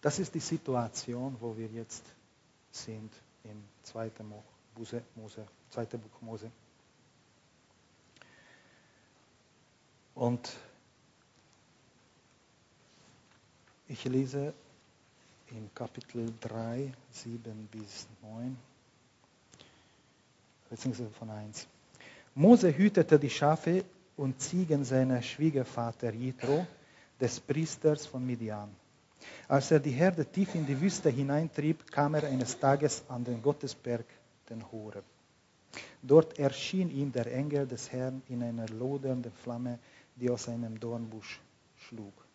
Das 0.01 0.21
ist 0.21 0.33
die 0.37 0.41
Situation, 0.41 1.37
wo 1.41 1.57
wir 1.57 1.67
jetzt 1.67 2.05
sind 2.71 3.13
im 3.43 3.61
2. 3.83 4.13
Mose, 4.77 5.03
Mose, 5.17 5.45
2. 5.71 5.85
Buch 5.97 6.21
Mose. 6.21 6.49
Und 10.15 10.57
ich 13.89 14.05
lese 14.05 14.55
in 15.51 15.71
Kapitel 15.75 16.33
3, 16.41 16.93
7 17.11 17.69
bis 17.71 18.07
9, 18.23 18.57
beziehungsweise 20.71 21.11
von 21.11 21.31
1. 21.31 21.67
Mose 22.35 22.77
hütete 22.77 23.19
die 23.19 23.31
Schafe 23.31 23.85
und 24.17 24.41
Ziegen 24.41 24.85
seiner 24.85 25.23
Schwiegervater 25.23 26.13
Jitro, 26.13 26.67
des 27.21 27.41
Priesters 27.41 28.07
von 28.07 28.27
Midian. 28.27 28.69
Als 29.49 29.71
er 29.71 29.81
die 29.81 29.91
Herde 29.91 30.27
tief 30.27 30.55
in 30.55 30.67
die 30.67 30.79
Wüste 30.81 31.09
hineintrieb, 31.09 31.91
kam 31.91 32.15
er 32.15 32.25
eines 32.25 32.59
Tages 32.59 33.05
an 33.09 33.25
den 33.25 33.41
Gottesberg, 33.41 34.05
den 34.51 34.71
Horeb. 34.71 35.05
Dort 36.03 36.39
erschien 36.39 36.91
ihm 36.91 37.11
der 37.13 37.27
Engel 37.33 37.67
des 37.67 37.91
Herrn 37.91 38.23
in 38.29 38.43
einer 38.43 38.69
lodernden 38.69 39.33
Flamme, 39.33 39.79
die 40.15 40.31
aus 40.31 40.49
einem 40.49 40.79
Dornbusch 40.79 41.41
schlug. 41.79 42.26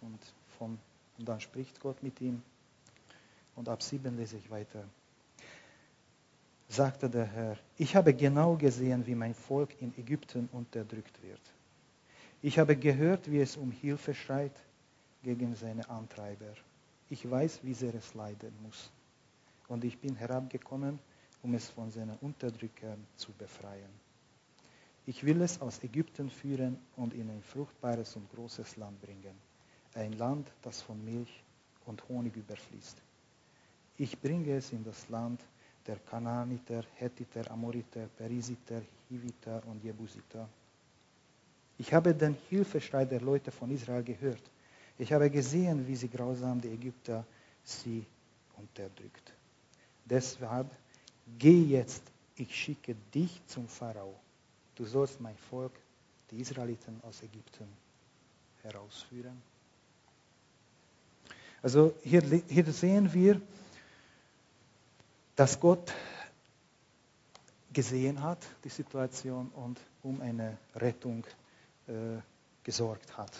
Und, 0.00 0.18
von, 0.58 0.78
und 1.18 1.28
dann 1.28 1.40
spricht 1.40 1.80
Gott 1.80 2.02
mit 2.02 2.20
ihm. 2.20 2.42
Und 3.56 3.68
ab 3.68 3.82
sieben 3.82 4.16
lese 4.16 4.36
ich 4.36 4.50
weiter. 4.50 4.84
Sagte 6.68 7.08
der 7.08 7.26
Herr, 7.26 7.58
ich 7.76 7.96
habe 7.96 8.12
genau 8.14 8.56
gesehen, 8.56 9.06
wie 9.06 9.14
mein 9.14 9.34
Volk 9.34 9.80
in 9.80 9.96
Ägypten 9.96 10.48
unterdrückt 10.52 11.22
wird. 11.22 11.40
Ich 12.42 12.58
habe 12.58 12.76
gehört, 12.76 13.30
wie 13.30 13.40
es 13.40 13.56
um 13.56 13.72
Hilfe 13.72 14.14
schreit 14.14 14.52
gegen 15.22 15.54
seine 15.56 15.88
Antreiber. 15.88 16.54
Ich 17.10 17.28
weiß, 17.28 17.60
wie 17.62 17.74
sehr 17.74 17.94
es 17.94 18.14
leiden 18.14 18.52
muss. 18.62 18.90
Und 19.66 19.82
ich 19.84 19.98
bin 19.98 20.14
herabgekommen, 20.14 20.98
um 21.42 21.54
es 21.54 21.68
von 21.68 21.90
seinen 21.90 22.16
Unterdrückern 22.18 23.06
zu 23.16 23.32
befreien. 23.32 23.90
Ich 25.06 25.24
will 25.24 25.40
es 25.40 25.60
aus 25.60 25.82
Ägypten 25.82 26.28
führen 26.28 26.78
und 26.96 27.14
in 27.14 27.30
ein 27.30 27.42
fruchtbares 27.42 28.14
und 28.16 28.30
großes 28.30 28.76
Land 28.76 29.00
bringen. 29.00 29.47
Ein 29.98 30.12
Land, 30.12 30.48
das 30.62 30.82
von 30.82 31.04
Milch 31.04 31.42
und 31.86 32.08
Honig 32.08 32.36
überfließt. 32.36 32.96
Ich 33.96 34.18
bringe 34.18 34.56
es 34.56 34.72
in 34.72 34.84
das 34.84 35.08
Land 35.08 35.40
der 35.86 35.96
Kanaaniter, 35.96 36.84
Hethiter, 36.94 37.50
Amoriter, 37.50 38.08
Perisiter, 38.16 38.82
Hiviter 39.08 39.62
und 39.66 39.82
Jebusiter 39.82 40.48
ich 41.78 41.94
habe 41.94 42.12
den 42.12 42.36
Hilfeschrei 42.50 43.04
der 43.04 43.20
Leute 43.20 43.52
von 43.52 43.70
Israel 43.70 44.02
gehört. 44.02 44.42
Ich 44.98 45.12
habe 45.12 45.30
gesehen, 45.30 45.86
wie 45.86 45.94
sie 45.94 46.08
grausam 46.08 46.60
die 46.60 46.70
Ägypter 46.70 47.24
sie 47.62 48.04
unterdrückt. 48.56 49.32
Deshalb 50.04 50.66
geh 51.38 51.62
jetzt, 51.62 52.02
ich 52.34 52.52
schicke 52.52 52.96
dich 53.14 53.40
zum 53.46 53.68
Pharao. 53.68 54.14
Du 54.74 54.84
sollst 54.84 55.20
mein 55.20 55.36
Volk, 55.36 55.72
die 56.30 56.40
Israeliten 56.40 57.00
aus 57.04 57.22
Ägypten, 57.22 57.68
herausführen. 58.62 59.40
Also 61.62 61.94
hier, 62.02 62.22
hier 62.48 62.72
sehen 62.72 63.12
wir, 63.12 63.40
dass 65.34 65.58
Gott 65.58 65.92
gesehen 67.72 68.22
hat, 68.22 68.38
die 68.64 68.68
Situation, 68.68 69.48
und 69.54 69.78
um 70.02 70.20
eine 70.20 70.56
Rettung 70.74 71.24
äh, 71.86 71.92
gesorgt 72.62 73.16
hat. 73.16 73.30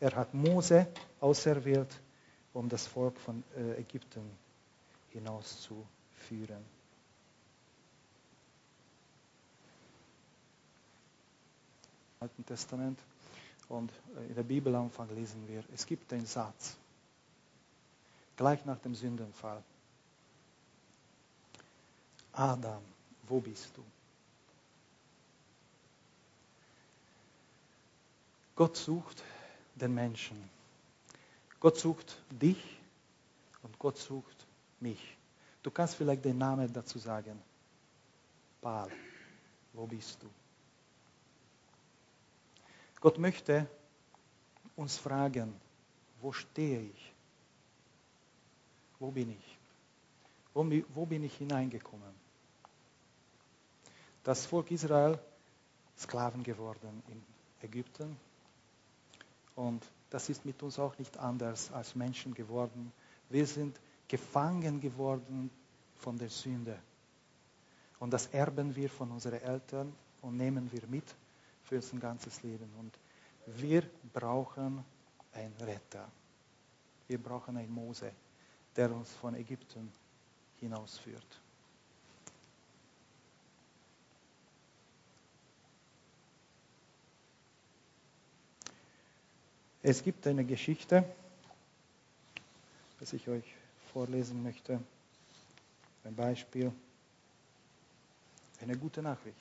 Er 0.00 0.14
hat 0.14 0.34
Mose 0.34 0.86
auserwählt, 1.20 2.00
um 2.52 2.68
das 2.68 2.86
Volk 2.86 3.18
von 3.18 3.42
äh, 3.56 3.80
Ägypten 3.80 4.30
hinauszuführen. 5.10 6.64
Alten 12.20 12.46
Testament 12.46 12.98
und 13.68 13.90
äh, 14.16 14.28
in 14.28 14.34
der 14.34 14.42
Bibelanfang 14.42 15.14
lesen 15.14 15.46
wir, 15.46 15.62
es 15.74 15.84
gibt 15.84 16.12
einen 16.12 16.26
Satz, 16.26 16.76
gleich 18.36 18.64
nach 18.64 18.78
dem 18.78 18.94
Sündenfall. 18.94 19.62
Adam, 22.32 22.82
wo 23.28 23.40
bist 23.40 23.76
du? 23.76 23.84
Gott 28.56 28.76
sucht 28.76 29.22
den 29.74 29.94
Menschen. 29.94 30.50
Gott 31.60 31.78
sucht 31.78 32.18
dich 32.30 32.78
und 33.62 33.78
Gott 33.78 33.98
sucht 33.98 34.46
mich. 34.80 35.16
Du 35.62 35.70
kannst 35.70 35.94
vielleicht 35.94 36.24
den 36.24 36.38
Namen 36.38 36.72
dazu 36.72 36.98
sagen. 36.98 37.40
Paul, 38.60 38.90
wo 39.72 39.86
bist 39.86 40.22
du? 40.22 40.30
Gott 43.00 43.18
möchte 43.18 43.66
uns 44.76 44.96
fragen, 44.96 45.54
wo 46.20 46.32
stehe 46.32 46.80
ich? 46.80 47.13
Wo 49.04 49.10
bin 49.10 49.32
ich? 49.32 49.58
Wo, 50.54 50.64
wo 50.94 51.04
bin 51.04 51.24
ich 51.24 51.36
hineingekommen? 51.36 52.14
Das 54.22 54.46
Volk 54.46 54.70
Israel 54.70 55.18
Sklaven 55.98 56.42
geworden 56.42 57.02
in 57.08 57.22
Ägypten. 57.60 58.16
Und 59.56 59.84
das 60.08 60.30
ist 60.30 60.46
mit 60.46 60.62
uns 60.62 60.78
auch 60.78 60.98
nicht 60.98 61.18
anders 61.18 61.70
als 61.70 61.94
Menschen 61.94 62.32
geworden. 62.32 62.94
Wir 63.28 63.46
sind 63.46 63.78
gefangen 64.08 64.80
geworden 64.80 65.50
von 65.98 66.16
der 66.16 66.30
Sünde. 66.30 66.78
Und 68.00 68.10
das 68.10 68.28
erben 68.28 68.74
wir 68.74 68.88
von 68.88 69.10
unseren 69.10 69.42
Eltern 69.42 69.94
und 70.22 70.38
nehmen 70.38 70.72
wir 70.72 70.86
mit 70.86 71.14
für 71.64 71.76
unser 71.76 71.98
ganzes 71.98 72.42
Leben. 72.42 72.70
Und 72.78 72.98
wir 73.58 73.82
brauchen 74.14 74.82
einen 75.34 75.56
Retter. 75.60 76.10
Wir 77.06 77.22
brauchen 77.22 77.58
einen 77.58 77.70
Mose, 77.70 78.10
der 78.76 78.90
uns 78.94 79.12
von 79.12 79.34
Ägypten 79.34 79.92
hinausführt. 80.60 81.40
Es 89.82 90.02
gibt 90.02 90.26
eine 90.26 90.44
Geschichte, 90.44 91.04
das 92.98 93.12
ich 93.12 93.28
euch 93.28 93.44
vorlesen 93.92 94.42
möchte. 94.42 94.80
Ein 96.04 96.14
Beispiel, 96.14 96.72
eine 98.62 98.78
gute 98.78 99.02
Nachricht. 99.02 99.36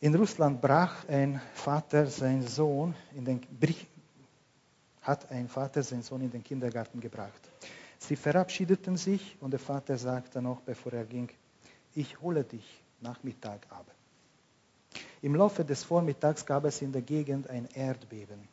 In 0.00 0.14
Russland 0.14 0.60
brach 0.60 1.08
ein 1.08 1.40
Vater 1.54 2.06
seinen 2.06 2.46
Sohn 2.46 2.94
in 3.14 3.24
den 3.24 3.40
hat 5.06 5.30
ein 5.30 5.48
Vater 5.48 5.82
seinen 5.82 6.02
Sohn 6.02 6.22
in 6.22 6.30
den 6.30 6.42
Kindergarten 6.42 7.00
gebracht. 7.00 7.50
Sie 7.98 8.16
verabschiedeten 8.16 8.96
sich 8.96 9.36
und 9.40 9.52
der 9.52 9.60
Vater 9.60 9.96
sagte 9.96 10.42
noch, 10.42 10.60
bevor 10.60 10.92
er 10.92 11.04
ging, 11.04 11.30
ich 11.94 12.20
hole 12.20 12.44
dich 12.44 12.82
Nachmittag 13.00 13.66
ab. 13.70 13.86
Im 15.22 15.34
Laufe 15.34 15.64
des 15.64 15.84
Vormittags 15.84 16.44
gab 16.44 16.64
es 16.64 16.82
in 16.82 16.92
der 16.92 17.02
Gegend 17.02 17.48
ein 17.48 17.66
Erdbeben. 17.74 18.48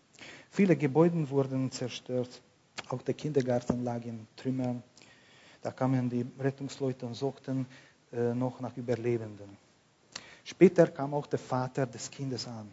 Viele 0.50 0.76
Gebäude 0.76 1.30
wurden 1.30 1.72
zerstört, 1.72 2.42
auch 2.90 3.02
der 3.02 3.16
Kindergarten 3.16 3.84
lag 3.84 4.04
in 4.06 4.28
Trümmern. 4.36 4.84
Da 5.62 5.72
kamen 5.72 6.10
die 6.10 6.26
Rettungsleute 6.40 7.06
und 7.06 7.16
suchten 7.16 7.66
äh, 8.12 8.34
noch 8.34 8.60
nach 8.60 8.76
Überlebenden. 8.78 9.58
Später 10.44 10.88
kam 10.88 11.14
auch 11.14 11.26
der 11.26 11.40
Vater 11.40 11.86
des 11.88 12.12
Kindes 12.12 12.48
an. 12.48 12.70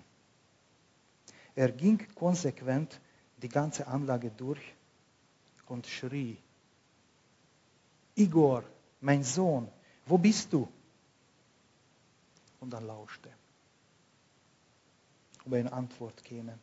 Er 1.55 1.71
ging 1.71 2.01
konsequent 2.14 3.01
die 3.42 3.48
ganze 3.48 3.87
Anlage 3.87 4.31
durch 4.31 4.61
und 5.66 5.87
schrie, 5.87 6.37
Igor, 8.14 8.64
mein 9.00 9.22
Sohn, 9.22 9.68
wo 10.07 10.18
bist 10.18 10.53
du? 10.53 10.68
Und 12.61 12.70
dann 12.70 12.87
lauschte, 12.87 13.31
ob 15.46 15.53
eine 15.55 15.72
Antwort 15.72 16.22
käme. 16.24 16.59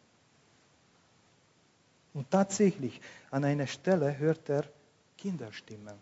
Und 2.14 2.30
tatsächlich, 2.30 3.00
an 3.32 3.44
einer 3.44 3.68
Stelle 3.68 4.18
hört 4.18 4.50
er 4.50 4.66
Kinderstimmen. 5.18 5.96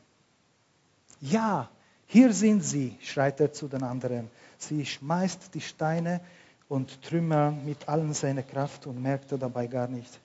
Ja, 1.21 1.69
hier 2.07 2.33
sind 2.33 2.61
sie, 2.61 2.97
schreit 3.01 3.39
er 3.39 3.51
zu 3.53 3.67
den 3.67 3.83
anderen. 3.83 4.29
Sie 4.57 4.85
schmeißt 4.85 5.53
die 5.53 5.61
Steine 5.61 6.21
und 6.67 7.01
Trümmer 7.01 7.51
mit 7.51 7.87
allen 7.87 8.13
seiner 8.13 8.43
Kraft 8.43 8.87
und 8.87 9.01
merkte 9.01 9.37
dabei 9.37 9.67
gar 9.67 9.87
nicht, 9.87 10.19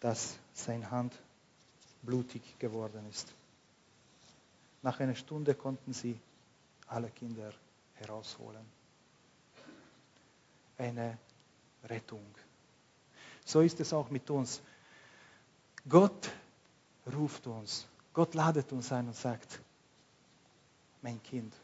dass 0.00 0.38
seine 0.52 0.90
Hand 0.90 1.14
blutig 2.02 2.58
geworden 2.58 3.06
ist. 3.08 3.32
Nach 4.82 4.98
einer 5.00 5.14
Stunde 5.14 5.54
konnten 5.54 5.92
sie 5.92 6.18
alle 6.86 7.10
Kinder 7.10 7.52
herausholen. 7.94 8.64
Eine 10.78 11.18
Rettung. 11.84 12.24
So 13.44 13.60
ist 13.60 13.78
es 13.80 13.92
auch 13.92 14.10
mit 14.10 14.28
uns. 14.30 14.62
Gott 15.88 16.30
ruft 17.12 17.46
uns, 17.46 17.86
Gott 18.12 18.34
ladet 18.34 18.72
uns 18.72 18.92
ein 18.92 19.06
und 19.06 19.16
sagt, 19.16 19.60
mein 21.02 21.22
Kind, 21.22 21.54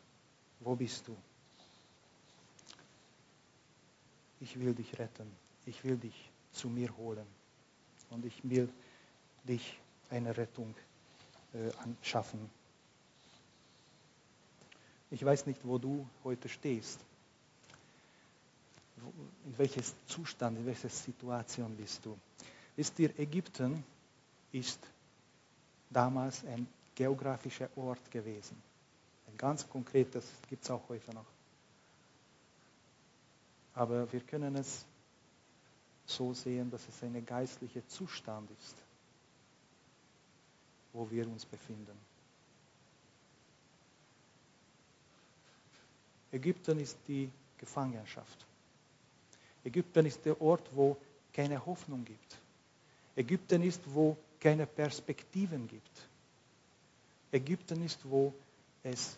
wo 0.61 0.75
bist 0.75 1.07
du? 1.07 1.17
Ich 4.41 4.59
will 4.59 4.75
dich 4.75 4.99
retten. 4.99 5.31
Ich 5.65 5.83
will 5.85 5.97
dich 5.97 6.31
zu 6.53 6.69
mir 6.69 6.95
holen. 6.97 7.27
Und 8.11 8.25
ich 8.25 8.41
will 8.49 8.69
dich 9.45 9.79
eine 10.11 10.37
Rettung 10.37 10.75
äh, 11.55 11.71
anschaffen. 11.83 12.51
Ich 15.11 15.25
weiß 15.25 15.47
nicht, 15.47 15.61
wo 15.65 15.79
du 15.79 16.07
heute 16.25 16.49
stehst. 16.49 17.01
In 19.45 19.59
welches 19.59 19.95
Zustand, 20.07 20.59
in 20.59 20.67
welcher 20.67 20.89
Situation 20.89 21.77
bist 21.77 22.05
du? 22.05 22.17
Wisst 22.77 22.99
ihr, 22.99 23.17
Ägypten 23.19 23.85
ist 24.53 24.79
damals 25.91 26.45
ein 26.45 26.67
geografischer 26.95 27.69
Ort 27.77 28.11
gewesen. 28.11 28.61
Ganz 29.37 29.69
konkret, 29.69 30.15
das 30.15 30.25
gibt 30.49 30.65
es 30.65 30.71
auch 30.71 30.89
heute 30.89 31.15
noch. 31.15 31.27
Aber 33.75 34.11
wir 34.11 34.21
können 34.21 34.57
es 34.57 34.85
so 36.07 36.33
sehen, 36.33 36.71
dass 36.71 36.87
es 36.89 37.03
ein 37.03 37.25
geistlicher 37.25 37.87
Zustand 37.89 38.51
ist, 38.51 38.77
wo 40.93 41.11
wir 41.11 41.27
uns 41.27 41.45
befinden. 41.45 41.97
Ägypten 46.33 46.79
ist 46.81 46.99
die 47.09 47.31
Gefangenschaft. 47.59 48.47
Ägypten 49.65 50.07
ist 50.07 50.25
der 50.25 50.41
Ort, 50.41 50.69
wo 50.75 50.97
keine 51.33 51.65
Hoffnung 51.65 52.05
gibt. 52.05 52.39
Ägypten 53.17 53.63
ist, 53.63 53.81
wo 53.87 54.17
keine 54.39 54.67
Perspektiven 54.67 55.67
gibt. 55.67 56.09
Ägypten 57.33 57.83
ist, 57.83 57.99
wo 58.09 58.33
es 58.83 59.17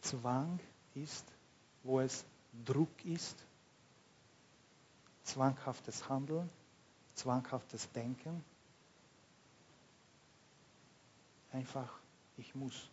Zwang 0.00 0.58
ist, 0.94 1.24
wo 1.84 2.00
es 2.00 2.24
Druck 2.64 3.04
ist, 3.04 3.36
zwanghaftes 5.24 6.08
Handeln, 6.08 6.48
zwanghaftes 7.14 7.90
Denken. 7.92 8.44
Einfach, 11.52 11.92
ich 12.36 12.54
muss, 12.54 12.88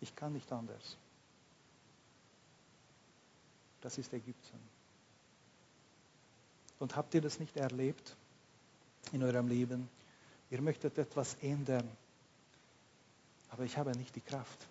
ich 0.00 0.14
kann 0.14 0.32
nicht 0.32 0.50
anders. 0.52 0.96
Das 3.80 3.98
ist 3.98 4.12
Ägypten. 4.12 4.58
Und 6.78 6.96
habt 6.96 7.14
ihr 7.14 7.20
das 7.20 7.40
nicht 7.40 7.56
erlebt 7.56 8.16
in 9.12 9.22
eurem 9.22 9.48
Leben? 9.48 9.88
Ihr 10.50 10.60
möchtet 10.60 10.98
etwas 10.98 11.34
ändern, 11.40 11.88
aber 13.50 13.64
ich 13.64 13.76
habe 13.78 13.92
nicht 13.96 14.14
die 14.14 14.20
Kraft. 14.20 14.66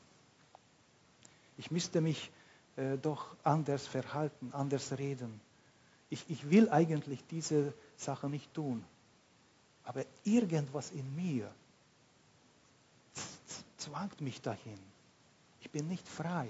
Ich 1.58 1.72
müsste 1.72 2.02
mich 2.02 2.32
äh, 2.76 2.98
doch 2.98 3.36
anders 3.44 3.88
verhalten, 3.88 4.52
anders 4.54 4.98
reden. 4.98 5.42
Ich, 6.16 6.30
ich 6.30 6.50
will 6.50 6.70
eigentlich 6.70 7.20
diese 7.28 7.74
Sache 7.98 8.30
nicht 8.30 8.54
tun. 8.54 8.86
Aber 9.84 10.06
irgendwas 10.24 10.92
in 10.92 11.14
mir 11.14 11.54
zwangt 13.76 14.22
mich 14.22 14.42
dahin. 14.42 14.80
Ich 15.60 15.70
bin 15.70 15.90
nicht 15.90 16.08
frei. 16.08 16.48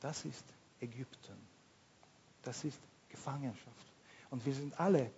Das 0.00 0.24
ist 0.24 0.44
Ägypten. 0.80 1.36
Das 2.42 2.64
ist 2.64 2.80
Gefangenschaft. 3.08 3.86
Und 4.30 4.44
wir 4.44 4.54
sind 4.54 4.80
alle, 4.80 5.08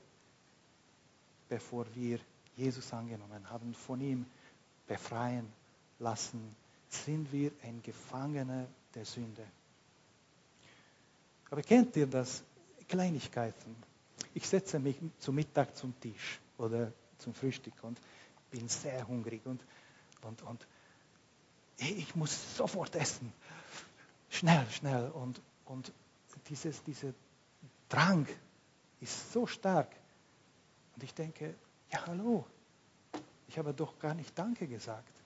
bevor 1.49 1.87
wir 1.95 2.21
Jesus 2.55 2.93
angenommen 2.93 3.49
haben, 3.49 3.73
von 3.73 4.03
ihm 4.03 4.27
befreien 4.87 5.51
lassen, 5.99 6.55
sind 6.91 7.33
wir 7.33 7.51
ein 7.63 7.83
Gefangener 7.83 8.67
der 8.95 9.07
Sünde. 9.07 9.47
Aber 11.55 11.63
kennt 11.63 11.95
ihr 11.95 12.09
das? 12.09 12.43
Kleinigkeiten. 12.89 13.77
Ich 14.35 14.49
setze 14.49 14.81
mich 14.81 14.97
zum 15.21 15.37
Mittag 15.37 15.77
zum 15.77 15.95
Tisch 16.01 16.41
oder 16.59 16.93
zum 17.19 17.33
Frühstück 17.33 17.75
und 17.83 17.97
bin 18.51 18.69
sehr 18.69 19.07
hungrig 19.07 19.47
und, 19.47 19.65
und, 20.23 20.43
und 20.43 20.67
ich 21.77 22.13
muss 22.17 22.57
sofort 22.57 22.97
essen. 22.97 23.33
Schnell, 24.31 24.69
schnell. 24.69 25.13
Und, 25.13 25.41
und 25.67 25.93
dieses, 26.49 26.83
dieser 26.83 27.15
Drang 27.89 28.27
ist 29.01 29.33
so 29.33 29.47
stark. 29.47 29.95
Und 30.97 31.05
ich 31.05 31.15
denke, 31.15 31.55
ja 31.93 32.05
hallo, 32.05 32.45
ich 33.47 33.57
habe 33.59 33.73
doch 33.73 33.97
gar 34.01 34.15
nicht 34.15 34.37
Danke 34.37 34.67
gesagt. 34.67 35.23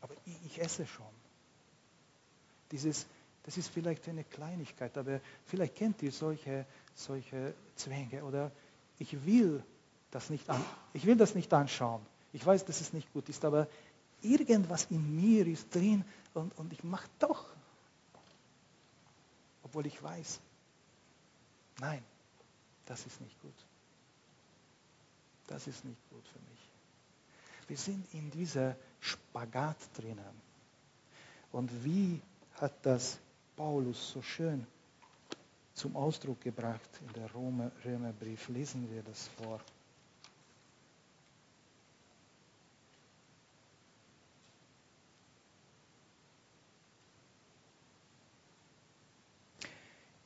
Aber 0.00 0.14
ich, 0.24 0.46
ich 0.46 0.60
esse 0.60 0.86
schon. 0.86 1.10
Dieses, 2.70 3.08
das 3.48 3.56
ist 3.56 3.68
vielleicht 3.70 4.06
eine 4.10 4.24
Kleinigkeit, 4.24 4.98
aber 4.98 5.22
vielleicht 5.46 5.74
kennt 5.74 6.02
ihr 6.02 6.12
solche, 6.12 6.66
solche 6.94 7.54
Zwänge 7.76 8.22
oder 8.22 8.52
ich 8.98 9.24
will 9.24 9.64
das 10.10 10.28
nicht 10.28 10.50
an, 10.50 10.62
ich 10.92 11.06
will 11.06 11.16
das 11.16 11.34
nicht 11.34 11.50
anschauen. 11.54 12.04
Ich 12.34 12.44
weiß, 12.44 12.66
dass 12.66 12.82
es 12.82 12.92
nicht 12.92 13.10
gut 13.14 13.26
ist, 13.30 13.46
aber 13.46 13.66
irgendwas 14.20 14.88
in 14.90 15.16
mir 15.16 15.46
ist 15.46 15.74
drin 15.74 16.04
und, 16.34 16.58
und 16.58 16.74
ich 16.74 16.84
mache 16.84 17.08
doch, 17.20 17.46
obwohl 19.62 19.86
ich 19.86 20.02
weiß, 20.02 20.40
nein, 21.80 22.02
das 22.84 23.06
ist 23.06 23.18
nicht 23.22 23.40
gut. 23.40 23.56
Das 25.46 25.66
ist 25.66 25.86
nicht 25.86 26.10
gut 26.10 26.28
für 26.28 26.50
mich. 26.50 26.60
Wir 27.66 27.78
sind 27.78 28.12
in 28.12 28.30
dieser 28.30 28.76
Spagat 29.00 29.78
drinnen. 29.94 30.42
Und 31.50 31.82
wie 31.82 32.20
hat 32.60 32.74
das 32.84 33.18
Paulus 33.58 34.12
so 34.12 34.22
schön 34.22 34.64
zum 35.74 35.96
Ausdruck 35.96 36.40
gebracht 36.40 36.88
in 37.04 37.12
der 37.14 37.34
Römer, 37.34 37.72
Römerbrief? 37.84 38.48
Lesen 38.50 38.88
wir 38.88 39.02
das 39.02 39.26
vor. 39.36 39.60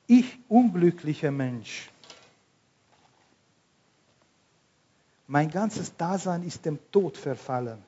Ich, 0.07 0.39
unglücklicher 0.51 1.31
Mensch, 1.31 1.89
mein 5.27 5.51
ganzes 5.51 5.97
Dasein 5.97 6.43
ist 6.43 6.67
dem 6.67 6.79
Tod 6.91 7.17
verfallen. 7.17 7.83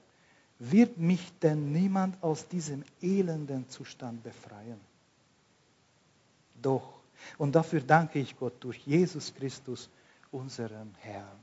Wird 0.59 0.97
mich 0.97 1.39
denn 1.43 1.71
niemand 1.71 2.23
aus 2.23 2.49
diesem 2.49 2.83
elenden 3.03 3.69
Zustand 3.69 4.23
befreien? 4.23 4.81
Doch, 6.65 6.95
und 7.37 7.55
dafür 7.55 7.81
danke 7.81 8.19
ich 8.19 8.37
Gott 8.37 8.55
durch 8.61 8.79
Jesus 8.87 9.35
Christus, 9.35 9.91
unseren 10.31 10.95
Herrn. 11.01 11.39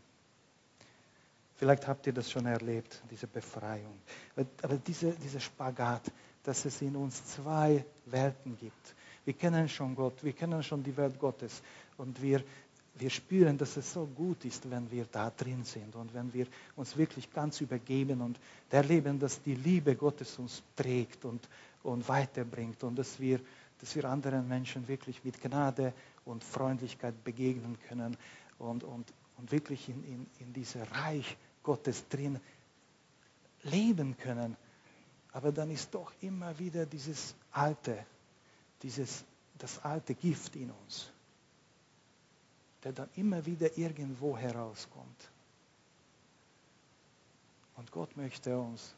Vielleicht 1.55 1.87
habt 1.87 2.07
ihr 2.07 2.13
das 2.13 2.31
schon 2.31 2.47
erlebt, 2.47 3.03
diese 3.11 3.27
Befreiung. 3.27 3.99
Aber 4.63 4.77
diese, 4.77 5.11
diese 5.11 5.39
Spagat, 5.39 6.01
dass 6.43 6.65
es 6.65 6.81
in 6.81 6.95
uns 6.95 7.23
zwei 7.23 7.85
Welten 8.07 8.57
gibt. 8.57 8.95
Wir 9.23 9.35
kennen 9.35 9.69
schon 9.69 9.93
Gott, 9.93 10.23
wir 10.23 10.33
kennen 10.33 10.63
schon 10.63 10.81
die 10.81 10.97
Welt 10.97 11.19
Gottes 11.19 11.61
und 11.97 12.19
wir, 12.19 12.43
wir 12.95 13.11
spüren, 13.11 13.59
dass 13.59 13.77
es 13.77 13.93
so 13.93 14.07
gut 14.07 14.43
ist, 14.43 14.67
wenn 14.71 14.89
wir 14.89 15.05
da 15.05 15.29
drin 15.29 15.63
sind 15.63 15.95
und 15.95 16.11
wenn 16.15 16.33
wir 16.33 16.47
uns 16.75 16.97
wirklich 16.97 17.31
ganz 17.31 17.61
übergeben 17.61 18.21
und 18.21 18.39
erleben, 18.71 19.19
dass 19.19 19.39
die 19.43 19.53
Liebe 19.53 19.95
Gottes 19.95 20.39
uns 20.39 20.63
trägt 20.75 21.25
und, 21.25 21.47
und 21.83 22.09
weiterbringt 22.09 22.83
und 22.83 22.95
dass 22.95 23.19
wir, 23.19 23.39
dass 23.81 23.95
wir 23.95 24.05
anderen 24.05 24.47
Menschen 24.47 24.87
wirklich 24.87 25.23
mit 25.23 25.41
Gnade 25.41 25.93
und 26.23 26.43
Freundlichkeit 26.43 27.23
begegnen 27.23 27.79
können 27.87 28.15
und, 28.59 28.83
und, 28.83 29.11
und 29.37 29.51
wirklich 29.51 29.89
in, 29.89 30.03
in, 30.03 30.27
in 30.39 30.53
diesem 30.53 30.83
Reich 30.83 31.35
Gottes 31.63 32.07
drin 32.07 32.39
leben 33.63 34.15
können. 34.17 34.55
Aber 35.33 35.51
dann 35.51 35.71
ist 35.71 35.95
doch 35.95 36.11
immer 36.21 36.57
wieder 36.59 36.85
dieses 36.85 37.33
Alte, 37.51 38.05
dieses, 38.83 39.23
das 39.57 39.79
alte 39.79 40.13
Gift 40.13 40.55
in 40.55 40.69
uns, 40.69 41.11
der 42.83 42.93
dann 42.93 43.09
immer 43.15 43.43
wieder 43.47 43.77
irgendwo 43.79 44.37
herauskommt. 44.37 45.31
Und 47.77 47.91
Gott 47.91 48.15
möchte 48.15 48.59
uns 48.59 48.93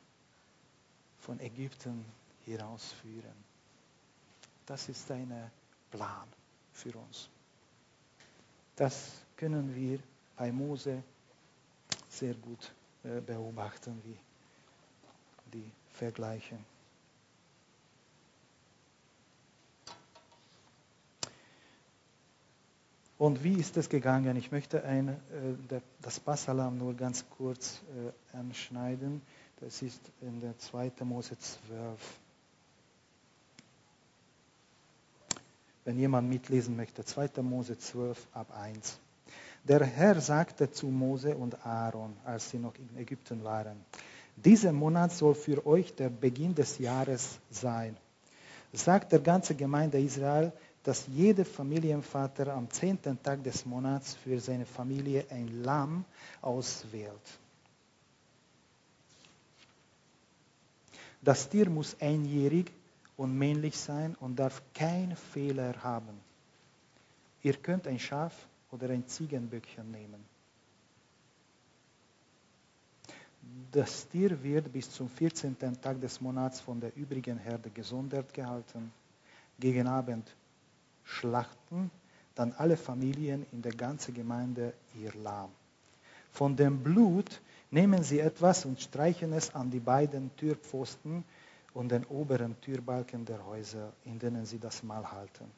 von 1.20 1.40
Ägypten 1.40 2.04
herausführen. 2.46 3.53
Das 4.66 4.88
ist 4.90 5.10
ein 5.12 5.34
Plan 5.92 6.28
für 6.72 6.96
uns. 6.98 7.30
Das 8.76 9.12
können 9.36 9.76
wir 9.76 10.00
bei 10.38 10.52
Mose 10.52 11.04
sehr 12.10 12.34
gut 12.36 12.72
äh, 13.04 13.20
beobachten, 13.22 14.02
wie 14.06 14.18
die 15.52 15.72
Vergleiche. 15.94 16.58
Und 23.18 23.44
wie 23.44 23.54
ist 23.54 23.78
es 23.78 23.88
gegangen? 23.90 24.36
Ich 24.36 24.52
möchte 24.52 24.84
ein, 24.84 25.10
äh, 25.10 25.80
das 26.02 26.20
Passalam 26.20 26.78
nur 26.78 26.94
ganz 26.94 27.26
kurz 27.38 27.82
äh, 28.34 28.36
anschneiden. 28.38 29.22
Das 29.60 29.82
ist 29.82 30.02
in 30.22 30.42
der 30.42 30.58
2. 30.58 30.92
Mose 31.06 31.38
12. 31.38 32.20
Wenn 35.86 36.00
jemand 36.00 36.30
mitlesen 36.30 36.76
möchte, 36.76 37.04
2. 37.04 37.42
Mose 37.42 37.78
12 37.78 38.28
ab 38.34 38.58
1. 38.58 39.00
Der 39.66 39.84
Herr 39.84 40.20
sagte 40.20 40.72
zu 40.72 40.88
Mose 40.88 41.36
und 41.36 41.66
Aaron, 41.66 42.16
als 42.26 42.50
sie 42.50 42.58
noch 42.58 42.74
in 42.76 42.98
Ägypten 42.98 43.44
waren, 43.44 43.78
dieser 44.36 44.72
Monat 44.72 45.12
soll 45.12 45.36
für 45.36 45.66
euch 45.66 45.94
der 45.96 46.10
Beginn 46.10 46.56
des 46.56 46.80
Jahres 46.80 47.38
sein. 47.50 47.96
Sagt 48.74 49.12
der 49.12 49.20
ganze 49.20 49.56
Gemeinde 49.56 50.00
Israel, 50.00 50.52
dass 50.84 51.08
jeder 51.08 51.46
Familienvater 51.46 52.54
am 52.54 52.70
zehnten 52.70 53.22
Tag 53.22 53.44
des 53.44 53.66
Monats 53.66 54.16
für 54.16 54.40
seine 54.40 54.66
Familie 54.66 55.26
ein 55.30 55.64
Lamm 55.64 56.04
auswählt. 56.42 57.40
Das 61.22 61.48
Tier 61.48 61.70
muss 61.70 61.96
einjährig 62.02 62.70
und 63.18 63.38
männlich 63.38 63.78
sein 63.78 64.16
und 64.20 64.38
darf 64.38 64.62
keinen 64.74 65.16
Fehler 65.16 65.82
haben. 65.84 66.20
Ihr 67.42 67.54
könnt 67.54 67.88
ein 67.88 68.00
Schaf 68.00 68.34
oder 68.72 68.90
ein 68.90 69.08
Ziegenböckchen 69.08 69.90
nehmen. 69.92 70.26
Das 73.72 74.08
Tier 74.08 74.42
wird 74.42 74.72
bis 74.72 74.90
zum 74.90 75.10
14. 75.10 75.58
Tag 75.82 76.00
des 76.00 76.22
Monats 76.22 76.62
von 76.62 76.80
der 76.80 76.96
übrigen 76.96 77.38
Herde 77.38 77.70
gesondert 77.70 78.34
gehalten. 78.34 78.92
Gegen 79.60 79.88
Abend 79.88 80.34
schlachten 81.04 81.92
dann 82.36 82.54
alle 82.54 82.78
Familien 82.78 83.46
in 83.52 83.62
der 83.62 83.74
ganzen 83.74 84.14
Gemeinde 84.14 84.74
ihr 84.96 85.14
Lamm. 85.22 85.52
Von 86.32 86.56
dem 86.56 86.82
Blut 86.82 87.42
nehmen 87.70 88.04
sie 88.04 88.20
etwas 88.20 88.66
und 88.66 88.82
streichen 88.82 89.34
es 89.34 89.54
an 89.54 89.70
die 89.70 89.80
beiden 89.80 90.36
Türpfosten 90.38 91.24
und 91.74 91.90
den 91.90 92.06
oberen 92.06 92.60
Türbalken 92.62 93.26
der 93.26 93.46
Häuser, 93.46 93.94
in 94.06 94.20
denen 94.20 94.46
sie 94.46 94.60
das 94.60 94.84
Mahl 94.84 95.12
halten. 95.12 95.52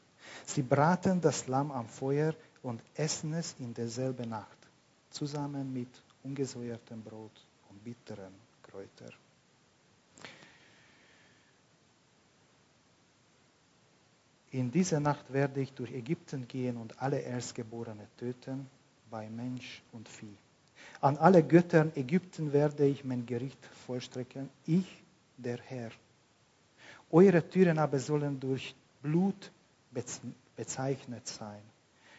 Sie 0.44 0.62
braten 0.62 1.20
das 1.20 1.46
Lamm 1.46 1.70
am 1.70 1.86
Feuer 1.88 2.34
und 2.62 2.82
essen 2.94 3.34
es 3.34 3.54
in 3.58 3.74
derselben 3.74 4.30
Nacht, 4.30 4.58
zusammen 5.10 5.72
mit 5.72 5.88
ungesäuertem 6.24 7.02
Brot 7.02 7.44
und 7.70 7.84
bitteren 7.84 8.34
Kräutern. 8.62 9.12
In 14.50 14.70
dieser 14.70 15.00
Nacht 15.00 15.32
werde 15.32 15.60
ich 15.60 15.72
durch 15.72 15.92
Ägypten 15.92 16.48
gehen 16.48 16.76
und 16.76 17.00
alle 17.02 17.20
Erstgeborene 17.20 18.08
töten, 18.16 18.66
bei 19.10 19.28
Mensch 19.28 19.82
und 19.92 20.08
Vieh. 20.08 20.36
An 21.00 21.16
alle 21.18 21.42
Göttern 21.42 21.92
Ägypten 21.94 22.52
werde 22.52 22.86
ich 22.86 23.04
mein 23.04 23.26
Gericht 23.26 23.64
vollstrecken, 23.86 24.48
ich, 24.64 25.02
der 25.36 25.58
Herr. 25.58 25.90
Eure 27.10 27.48
Türen 27.48 27.78
aber 27.78 27.98
sollen 27.98 28.38
durch 28.40 28.74
Blut 29.02 29.50
bezeichnet 30.56 31.26
sein. 31.26 31.62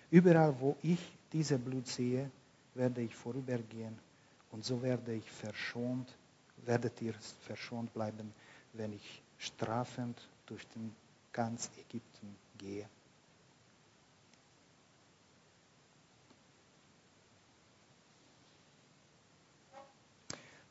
Überall, 0.10 0.56
wo 0.60 0.78
ich 0.82 1.00
diese 1.34 1.58
Blut 1.58 1.88
sehe, 1.88 2.32
werde 2.74 3.02
ich 3.02 3.14
vorübergehen 3.16 3.98
und 4.52 4.64
so 4.64 4.82
werde 4.82 5.14
ich 5.14 5.30
verschont, 5.30 6.08
werdet 6.66 7.02
ihr 7.02 7.14
verschont 7.42 7.94
bleiben, 7.94 8.34
wenn 8.74 8.94
ich 8.94 9.22
strafend 9.38 10.18
durch 10.46 10.66
den 10.70 10.96
ganz 11.34 11.70
Ägypten 11.78 12.36
gehe. 12.58 12.88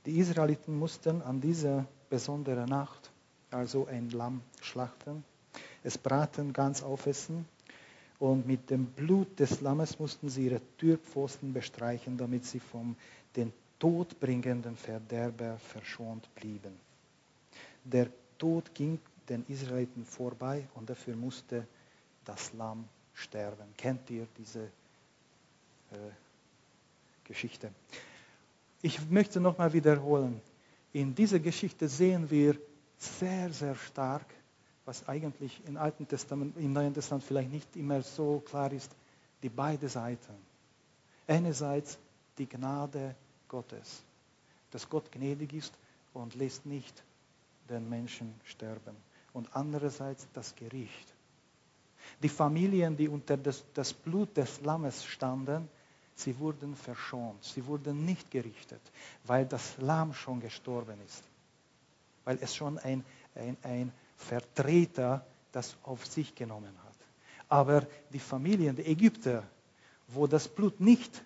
Die 0.06 0.18
Israeliten 0.18 0.78
mussten 0.78 1.20
an 1.22 1.40
dieser 1.40 1.84
besonderen 2.08 2.68
Nacht 2.68 3.10
also 3.50 3.86
ein 3.86 4.10
Lamm 4.10 4.42
schlachten, 4.60 5.24
es 5.82 5.98
braten, 5.98 6.52
ganz 6.52 6.82
aufessen 6.82 7.46
und 8.18 8.46
mit 8.46 8.70
dem 8.70 8.86
Blut 8.86 9.38
des 9.38 9.60
Lammes 9.60 9.98
mussten 9.98 10.28
sie 10.28 10.46
ihre 10.46 10.60
Türpfosten 10.78 11.52
bestreichen, 11.52 12.16
damit 12.16 12.44
sie 12.44 12.60
vom 12.60 12.96
den 13.36 13.52
todbringenden 13.78 14.76
Verderber 14.76 15.58
verschont 15.58 16.28
blieben. 16.34 16.72
Der 17.84 18.08
Tod 18.38 18.74
ging 18.74 18.98
den 19.28 19.44
Israeliten 19.48 20.04
vorbei 20.04 20.66
und 20.74 20.88
dafür 20.88 21.14
musste 21.14 21.66
das 22.24 22.52
Lamm 22.54 22.84
sterben. 23.14 23.66
Kennt 23.76 24.08
ihr 24.10 24.26
diese 24.38 24.64
äh, 24.64 25.96
Geschichte? 27.24 27.70
Ich 28.82 29.08
möchte 29.10 29.40
nochmal 29.40 29.72
wiederholen. 29.72 30.40
In 30.92 31.14
dieser 31.14 31.38
Geschichte 31.38 31.88
sehen 31.88 32.30
wir 32.30 32.56
sehr, 32.98 33.52
sehr 33.52 33.74
stark, 33.74 34.26
was 34.84 35.08
eigentlich 35.08 35.60
im 35.66 35.76
Alten 35.76 36.06
Testament, 36.06 36.56
im 36.56 36.72
Neuen 36.72 36.94
Testament 36.94 37.24
vielleicht 37.24 37.50
nicht 37.50 37.76
immer 37.76 38.02
so 38.02 38.40
klar 38.40 38.72
ist, 38.72 38.90
die 39.42 39.48
beiden 39.48 39.88
Seiten. 39.88 40.34
Einerseits 41.26 41.98
die 42.38 42.48
Gnade 42.48 43.14
Gottes, 43.48 44.02
dass 44.70 44.88
Gott 44.88 45.10
gnädig 45.10 45.52
ist 45.52 45.74
und 46.14 46.34
lässt 46.34 46.66
nicht 46.66 47.02
den 47.68 47.88
Menschen 47.88 48.34
sterben. 48.44 48.96
Und 49.32 49.48
andererseits 49.54 50.26
das 50.32 50.54
Gericht. 50.54 51.14
Die 52.22 52.28
Familien, 52.28 52.96
die 52.96 53.08
unter 53.08 53.36
das, 53.36 53.64
das 53.74 53.92
Blut 53.92 54.36
des 54.36 54.60
Lammes 54.60 55.04
standen, 55.04 55.68
Sie 56.16 56.38
wurden 56.38 56.74
verschont, 56.74 57.44
sie 57.44 57.64
wurden 57.66 58.06
nicht 58.06 58.30
gerichtet, 58.30 58.80
weil 59.24 59.44
das 59.44 59.76
Lamm 59.78 60.14
schon 60.14 60.40
gestorben 60.40 60.98
ist. 61.04 61.22
Weil 62.26 62.38
es 62.42 62.54
schon 62.54 62.78
ein, 62.78 63.02
ein, 63.34 63.56
ein 63.62 63.92
Vertreter 64.18 65.24
das 65.52 65.74
auf 65.84 66.04
sich 66.04 66.34
genommen 66.34 66.76
hat. 66.84 66.96
Aber 67.48 67.86
die 68.12 68.18
Familien, 68.18 68.76
die 68.76 68.84
Ägypter, 68.84 69.42
wo 70.08 70.26
das 70.26 70.48
Blut 70.48 70.80
nicht 70.80 71.24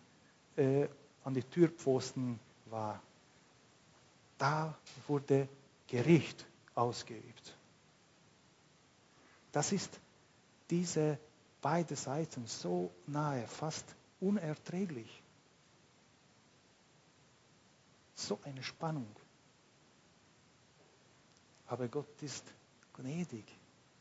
äh, 0.57 0.87
an 1.25 1.35
die 1.35 1.43
Türpfosten 1.43 2.39
war, 2.67 3.03
da 4.39 4.79
wurde 5.09 5.49
Gericht 5.89 6.47
ausgeübt. 6.77 7.57
Das 9.51 9.73
ist 9.73 9.99
diese 10.71 11.19
beide 11.61 11.97
Seiten 11.97 12.47
so 12.47 12.93
nahe, 13.07 13.47
fast 13.49 13.85
unerträglich. 14.21 15.23
So 18.15 18.39
eine 18.45 18.63
Spannung. 18.63 19.09
Aber 21.71 21.87
Gott 21.87 22.21
ist 22.21 22.45
gnädig, 22.95 23.45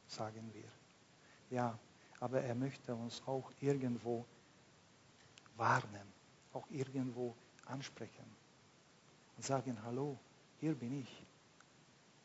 sagen 0.08 0.50
wir. 0.54 0.72
Ja, 1.56 1.78
aber 2.20 2.42
er 2.42 2.56
möchte 2.56 2.96
uns 2.96 3.22
auch 3.28 3.52
irgendwo 3.62 4.26
warnen, 5.56 6.08
auch 6.52 6.66
irgendwo 6.72 7.36
ansprechen 7.66 8.26
und 9.38 9.46
sagen, 9.46 9.78
hallo, 9.84 10.18
hier 10.60 10.74
bin 10.74 11.00
ich. 11.00 11.26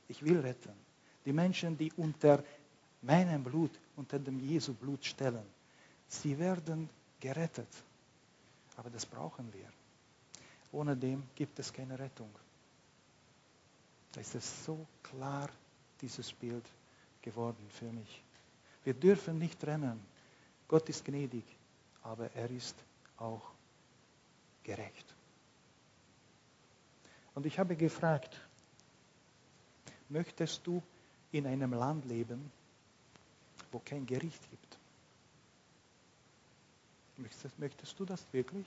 Ich 0.08 0.24
will 0.24 0.40
retten. 0.40 0.72
Die 1.26 1.32
Menschen, 1.32 1.76
die 1.76 1.92
unter 1.92 2.42
meinem 3.02 3.44
Blut, 3.44 3.78
unter 3.96 4.18
dem 4.18 4.40
Jesu 4.40 4.72
Blut 4.72 5.04
stellen, 5.04 5.44
sie 6.08 6.38
werden 6.38 6.88
gerettet. 7.20 7.68
Aber 8.76 8.88
das 8.88 9.04
brauchen 9.04 9.52
wir. 9.52 9.68
Ohne 10.72 10.96
dem 10.96 11.22
gibt 11.34 11.58
es 11.58 11.70
keine 11.70 11.98
Rettung. 11.98 12.30
Da 14.14 14.20
ist 14.20 14.34
es 14.36 14.64
so 14.64 14.86
klar, 15.02 15.50
dieses 16.00 16.32
Bild 16.32 16.64
geworden 17.20 17.66
für 17.70 17.90
mich. 17.90 18.22
Wir 18.84 18.94
dürfen 18.94 19.38
nicht 19.38 19.58
trennen. 19.58 20.00
Gott 20.68 20.88
ist 20.88 21.04
gnädig, 21.04 21.44
aber 22.02 22.30
er 22.32 22.48
ist 22.50 22.76
auch 23.16 23.42
gerecht. 24.62 25.14
Und 27.34 27.44
ich 27.44 27.58
habe 27.58 27.74
gefragt, 27.74 28.40
möchtest 30.08 30.64
du 30.64 30.80
in 31.32 31.46
einem 31.46 31.72
Land 31.72 32.04
leben, 32.04 32.52
wo 33.72 33.80
kein 33.80 34.06
Gericht 34.06 34.48
gibt? 34.48 34.78
Möchtest, 37.16 37.58
möchtest 37.58 37.98
du 37.98 38.04
das 38.04 38.24
wirklich? 38.32 38.66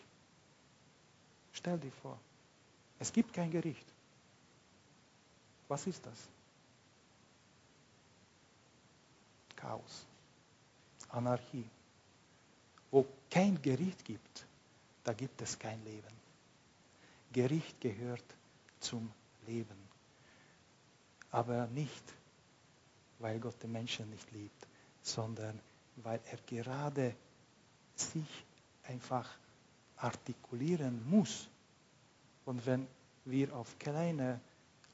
Stell 1.53 1.77
dir 1.79 1.91
vor, 2.01 2.19
es 2.99 3.13
gibt 3.13 3.33
kein 3.33 3.49
Gericht. 3.49 3.85
Was 5.67 5.85
ist 5.87 6.05
das? 6.05 6.17
Chaos, 9.55 10.05
Anarchie. 11.09 11.65
Wo 12.91 13.05
kein 13.29 13.61
Gericht 13.61 14.05
gibt, 14.05 14.45
da 15.03 15.13
gibt 15.13 15.41
es 15.41 15.57
kein 15.57 15.83
Leben. 15.83 16.13
Gericht 17.33 17.81
gehört 17.81 18.23
zum 18.79 19.11
Leben. 19.45 19.77
Aber 21.31 21.67
nicht, 21.67 22.03
weil 23.19 23.39
Gott 23.39 23.61
den 23.61 23.71
Menschen 23.73 24.09
nicht 24.09 24.31
liebt, 24.31 24.67
sondern 25.01 25.59
weil 25.97 26.21
er 26.31 26.37
gerade 26.45 27.15
sich 27.95 28.45
einfach 28.83 29.29
artikulieren 29.97 31.07
muss. 31.09 31.47
Und 32.45 32.65
wenn 32.65 32.87
wir 33.25 33.53
auf 33.55 33.77
kleine 33.79 34.39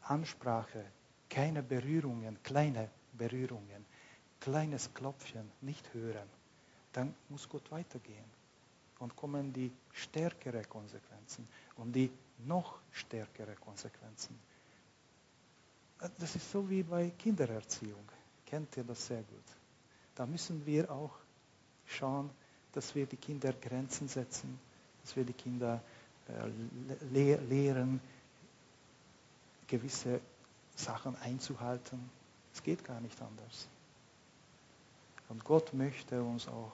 Ansprache, 0.04 0.86
keine 1.30 1.64
Berührungen, 1.64 2.42
kleine 2.44 2.90
Berührungen, 3.14 3.86
kleines 4.40 4.94
Klopfchen 4.94 5.50
nicht 5.62 5.94
hören, 5.94 6.28
dann 6.92 7.16
muss 7.30 7.48
Gott 7.50 7.72
weitergehen. 7.72 8.44
Und 9.00 9.16
kommen 9.16 9.52
die 9.52 9.72
stärkere 9.92 10.64
Konsequenzen 10.64 11.48
und 11.76 11.94
die 11.94 12.10
noch 12.46 12.80
stärkere 12.92 13.56
Konsequenzen. 13.56 14.40
Das 16.18 16.36
ist 16.36 16.52
so 16.52 16.70
wie 16.70 16.84
bei 16.84 17.10
Kindererziehung. 17.18 18.06
Kennt 18.46 18.78
ihr 18.78 18.84
das 18.84 19.08
sehr 19.08 19.24
gut? 19.24 19.44
Da 20.16 20.26
müssen 20.26 20.66
wir 20.66 20.92
auch 20.92 21.18
schauen, 21.86 22.30
dass 22.74 22.94
wir 22.96 23.06
die 23.06 23.18
Kinder 23.18 23.54
Grenzen 23.54 24.08
setzen, 24.08 24.60
dass 25.02 25.16
wir 25.16 25.24
die 25.24 25.34
Kinder 25.34 25.82
äh, 26.28 27.44
lehren, 27.50 28.00
gewisse 29.68 30.20
Sachen 30.76 31.16
einzuhalten. 31.18 32.10
Es 32.54 32.62
geht 32.64 32.84
gar 32.84 33.00
nicht 33.02 33.20
anders. 33.22 33.68
Und 35.30 35.44
Gott 35.44 35.74
möchte 35.74 36.22
uns 36.22 36.48
auch 36.48 36.74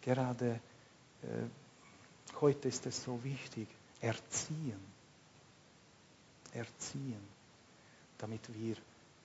gerade, 0.00 0.60
äh, 1.22 2.40
heute 2.40 2.68
ist 2.68 2.86
es 2.86 3.02
so 3.02 3.22
wichtig, 3.24 3.68
erziehen. 4.00 4.80
Erziehen, 6.52 7.22
damit 8.18 8.52
wir 8.52 8.76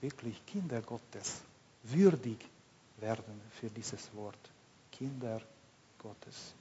wirklich 0.01 0.45
Kinder 0.45 0.81
Gottes 0.81 1.41
würdig 1.83 2.37
werden 2.97 3.41
für 3.59 3.69
dieses 3.69 4.13
Wort. 4.13 4.37
Kinder 4.91 5.41
Gottes. 5.99 6.53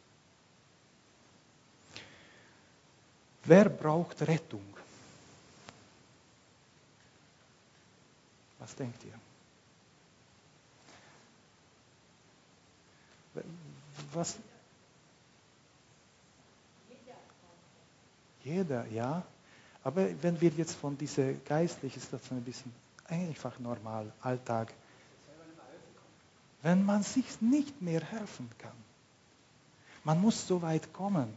Wer 3.44 3.68
braucht 3.68 4.20
Rettung? 4.22 4.76
Was 8.66 8.74
denkt 8.74 9.00
ihr? 9.04 9.12
Was? 14.12 14.36
Jeder, 18.42 18.84
ja. 18.88 19.22
Aber 19.84 20.08
wenn 20.20 20.40
wir 20.40 20.50
jetzt 20.50 20.74
von 20.74 20.98
dieser 20.98 21.32
geistlichen 21.32 22.00
Situation 22.00 22.38
ein 22.38 22.44
bisschen 22.44 22.72
einfach 23.04 23.56
normal, 23.60 24.12
Alltag, 24.20 24.74
wenn 26.62 26.84
man 26.84 27.04
sich 27.04 27.40
nicht 27.40 27.80
mehr 27.80 28.02
helfen 28.02 28.50
kann. 28.58 28.76
Man 30.02 30.20
muss 30.20 30.48
so 30.48 30.60
weit 30.60 30.92
kommen, 30.92 31.32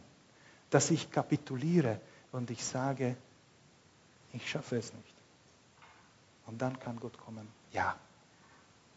dass 0.70 0.90
ich 0.90 1.12
kapituliere 1.12 2.00
und 2.32 2.50
ich 2.50 2.64
sage, 2.64 3.14
ich 4.32 4.50
schaffe 4.50 4.78
es 4.78 4.92
nicht. 4.92 5.19
Und 6.50 6.60
dann 6.60 6.78
kann 6.78 6.98
Gott 6.98 7.16
kommen, 7.18 7.46
ja, 7.72 7.96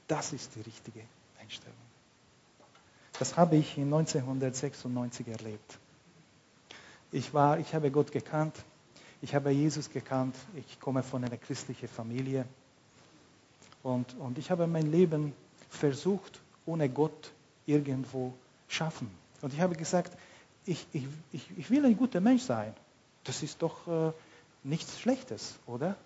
das 0.07 0.33
ist 0.33 0.55
die 0.55 0.61
richtige 0.61 1.01
Einstellung. 1.39 1.77
Das 3.19 3.37
habe 3.37 3.55
ich 3.55 3.77
in 3.77 3.93
1996 3.93 5.27
erlebt. 5.27 5.79
Ich, 7.11 7.33
war, 7.33 7.59
ich 7.59 7.75
habe 7.75 7.91
Gott 7.91 8.11
gekannt, 8.11 8.55
ich 9.21 9.35
habe 9.35 9.51
Jesus 9.51 9.89
gekannt, 9.89 10.35
ich 10.55 10.79
komme 10.79 11.03
von 11.03 11.23
einer 11.23 11.37
christlichen 11.37 11.87
Familie 11.87 12.45
Und, 13.83 14.15
und 14.17 14.37
ich 14.37 14.49
habe 14.49 14.65
mein 14.65 14.89
Leben 14.91 15.33
versucht, 15.69 16.39
ohne 16.65 16.89
Gott 16.89 17.31
irgendwo 17.65 18.33
schaffen. 18.69 19.11
Und 19.41 19.53
ich 19.53 19.59
habe 19.59 19.75
gesagt, 19.75 20.17
ich, 20.65 20.87
ich, 20.93 21.05
ich, 21.33 21.57
ich 21.57 21.69
will 21.69 21.85
ein 21.85 21.97
guter 21.97 22.21
Mensch 22.21 22.43
sein. 22.43 22.73
Das 23.25 23.43
ist 23.43 23.61
doch 23.61 23.87
äh, 23.87 24.11
nichts 24.63 24.99
Schlechtes, 24.99 25.55
oder? 25.67 25.97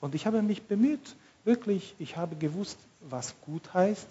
Und 0.00 0.14
ich 0.14 0.26
habe 0.26 0.42
mich 0.42 0.62
bemüht, 0.62 1.16
wirklich, 1.44 1.94
ich 1.98 2.16
habe 2.16 2.36
gewusst, 2.36 2.78
was 3.00 3.34
gut 3.42 3.72
heißt. 3.74 4.08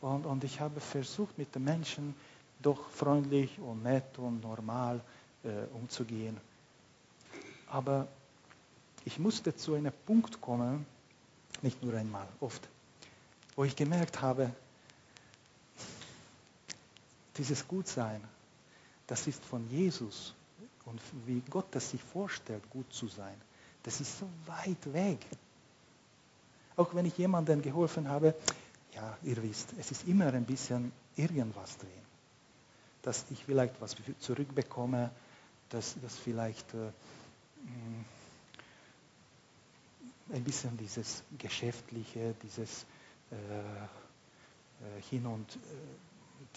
Und, 0.00 0.26
und 0.26 0.44
ich 0.44 0.60
habe 0.60 0.80
versucht, 0.80 1.38
mit 1.38 1.54
den 1.54 1.64
Menschen 1.64 2.14
doch 2.62 2.88
freundlich 2.90 3.58
und 3.58 3.82
nett 3.82 4.18
und 4.18 4.42
normal 4.42 5.00
äh, 5.44 5.48
umzugehen. 5.74 6.36
Aber 7.68 8.08
ich 9.04 9.18
musste 9.18 9.54
zu 9.54 9.74
einem 9.74 9.92
Punkt 10.06 10.40
kommen, 10.40 10.86
nicht 11.62 11.82
nur 11.82 11.94
einmal, 11.94 12.26
oft, 12.40 12.68
wo 13.54 13.64
ich 13.64 13.74
gemerkt 13.76 14.20
habe, 14.20 14.50
dieses 17.36 17.66
Gutsein, 17.66 18.22
das 19.06 19.26
ist 19.26 19.44
von 19.44 19.68
Jesus 19.70 20.34
und 20.84 21.00
wie 21.26 21.42
Gott 21.50 21.66
das 21.70 21.90
sich 21.90 22.02
vorstellt, 22.02 22.68
gut 22.70 22.92
zu 22.92 23.08
sein, 23.08 23.34
das 23.86 24.00
ist 24.00 24.18
so 24.18 24.28
weit 24.46 24.92
weg. 24.92 25.24
Auch 26.74 26.92
wenn 26.94 27.06
ich 27.06 27.16
jemandem 27.16 27.62
geholfen 27.62 28.08
habe, 28.08 28.34
ja, 28.92 29.16
ihr 29.22 29.40
wisst, 29.42 29.72
es 29.78 29.92
ist 29.92 30.08
immer 30.08 30.26
ein 30.26 30.44
bisschen 30.44 30.90
irgendwas 31.14 31.78
drin. 31.78 31.90
Dass 33.02 33.24
ich 33.30 33.44
vielleicht 33.44 33.80
was 33.80 33.94
zurückbekomme, 34.18 35.10
dass, 35.70 35.94
dass 36.02 36.16
vielleicht 36.16 36.74
äh, 36.74 36.88
mm, 37.62 38.04
ein 40.34 40.42
bisschen 40.42 40.76
dieses 40.76 41.22
Geschäftliche, 41.38 42.34
dieses 42.42 42.84
äh, 43.30 43.36
äh 43.36 45.02
Hin 45.10 45.26
und 45.26 45.54
äh, 45.54 45.58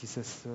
dieses 0.02 0.48
äh, 0.48 0.50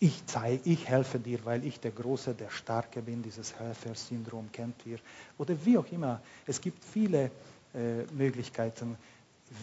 ich 0.00 0.24
zeige, 0.26 0.68
ich 0.68 0.88
helfe 0.88 1.18
dir, 1.18 1.44
weil 1.44 1.64
ich 1.64 1.80
der 1.80 1.90
Große, 1.90 2.34
der 2.34 2.50
Starke 2.50 3.02
bin, 3.02 3.22
dieses 3.22 3.58
Helfersyndrom 3.58 4.50
kennt 4.52 4.86
ihr. 4.86 4.98
Oder 5.38 5.56
wie 5.64 5.76
auch 5.76 5.90
immer. 5.90 6.20
Es 6.46 6.60
gibt 6.60 6.84
viele 6.84 7.30
äh, 7.74 8.04
Möglichkeiten, 8.12 8.96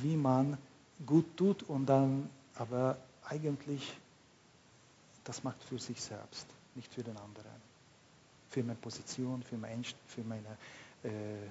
wie 0.01 0.17
man 0.17 0.57
gut 1.05 1.37
tut 1.37 1.63
und 1.63 1.85
dann 1.85 2.29
aber 2.55 2.97
eigentlich 3.27 3.95
das 5.25 5.43
macht 5.43 5.61
für 5.63 5.79
sich 5.79 6.01
selbst, 6.01 6.45
nicht 6.75 6.93
für 6.93 7.03
den 7.03 7.17
anderen. 7.17 7.65
Für 8.49 8.63
meine 8.63 8.75
Position, 8.75 9.43
für, 9.43 9.57
mein, 9.57 9.83
für 10.07 10.21
meine 10.23 10.57
äh, 11.03 11.45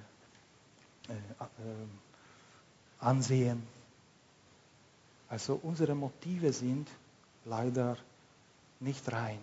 äh, 1.09 1.13
äh, 1.13 1.47
Ansehen. 3.01 3.63
Also 5.29 5.59
unsere 5.63 5.95
Motive 5.95 6.53
sind 6.53 6.89
leider 7.45 7.97
nicht 8.85 9.11
rein. 9.13 9.41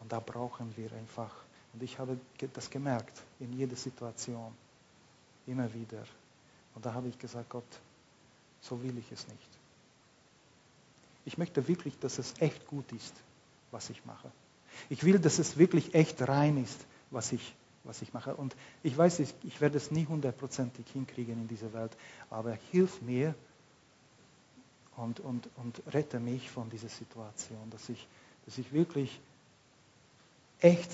Und 0.00 0.12
da 0.12 0.20
brauchen 0.20 0.76
wir 0.76 0.92
einfach, 0.92 1.34
und 1.72 1.82
ich 1.82 1.98
habe 1.98 2.18
das 2.52 2.70
gemerkt 2.70 3.22
in 3.40 3.52
jeder 3.52 3.76
Situation, 3.76 4.54
immer 5.46 5.72
wieder. 5.74 6.04
Und 6.74 6.86
da 6.86 6.94
habe 6.94 7.08
ich 7.08 7.18
gesagt, 7.18 7.48
Gott, 7.50 7.80
so 8.60 8.82
will 8.82 8.96
ich 8.98 9.10
es 9.10 9.26
nicht. 9.28 9.48
Ich 11.24 11.36
möchte 11.36 11.66
wirklich, 11.68 11.98
dass 11.98 12.18
es 12.18 12.34
echt 12.38 12.66
gut 12.66 12.90
ist, 12.92 13.14
was 13.70 13.90
ich 13.90 14.04
mache. 14.06 14.30
Ich 14.88 15.04
will, 15.04 15.18
dass 15.18 15.38
es 15.38 15.58
wirklich 15.58 15.94
echt 15.94 16.26
rein 16.26 16.62
ist, 16.62 16.86
was 17.10 17.32
ich, 17.32 17.54
was 17.84 18.02
ich 18.02 18.12
mache. 18.14 18.34
Und 18.34 18.54
ich 18.82 18.96
weiß, 18.96 19.20
ich, 19.20 19.34
ich 19.42 19.60
werde 19.60 19.76
es 19.76 19.90
nie 19.90 20.06
hundertprozentig 20.06 20.86
hinkriegen 20.92 21.34
in 21.34 21.48
dieser 21.48 21.72
Welt, 21.72 21.96
aber 22.30 22.52
hilf 22.70 23.02
mir, 23.02 23.34
und, 24.98 25.20
und, 25.20 25.48
und 25.56 25.80
rette 25.94 26.18
mich 26.18 26.50
von 26.50 26.68
dieser 26.70 26.88
Situation, 26.88 27.70
dass 27.70 27.88
ich, 27.88 28.06
dass 28.44 28.58
ich 28.58 28.72
wirklich 28.72 29.20
echt 30.60 30.90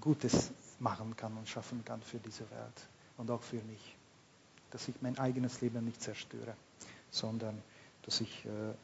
Gutes 0.00 0.50
machen 0.78 1.16
kann 1.16 1.36
und 1.38 1.48
schaffen 1.48 1.84
kann 1.84 2.02
für 2.02 2.18
diese 2.18 2.48
Welt 2.50 2.88
und 3.16 3.30
auch 3.30 3.42
für 3.42 3.62
mich. 3.62 3.96
Dass 4.70 4.88
ich 4.88 5.00
mein 5.00 5.18
eigenes 5.18 5.60
Leben 5.62 5.84
nicht 5.84 6.02
zerstöre, 6.02 6.54
sondern 7.10 7.62
dass 8.02 8.20
ich 8.20 8.44
äh, 8.44 8.74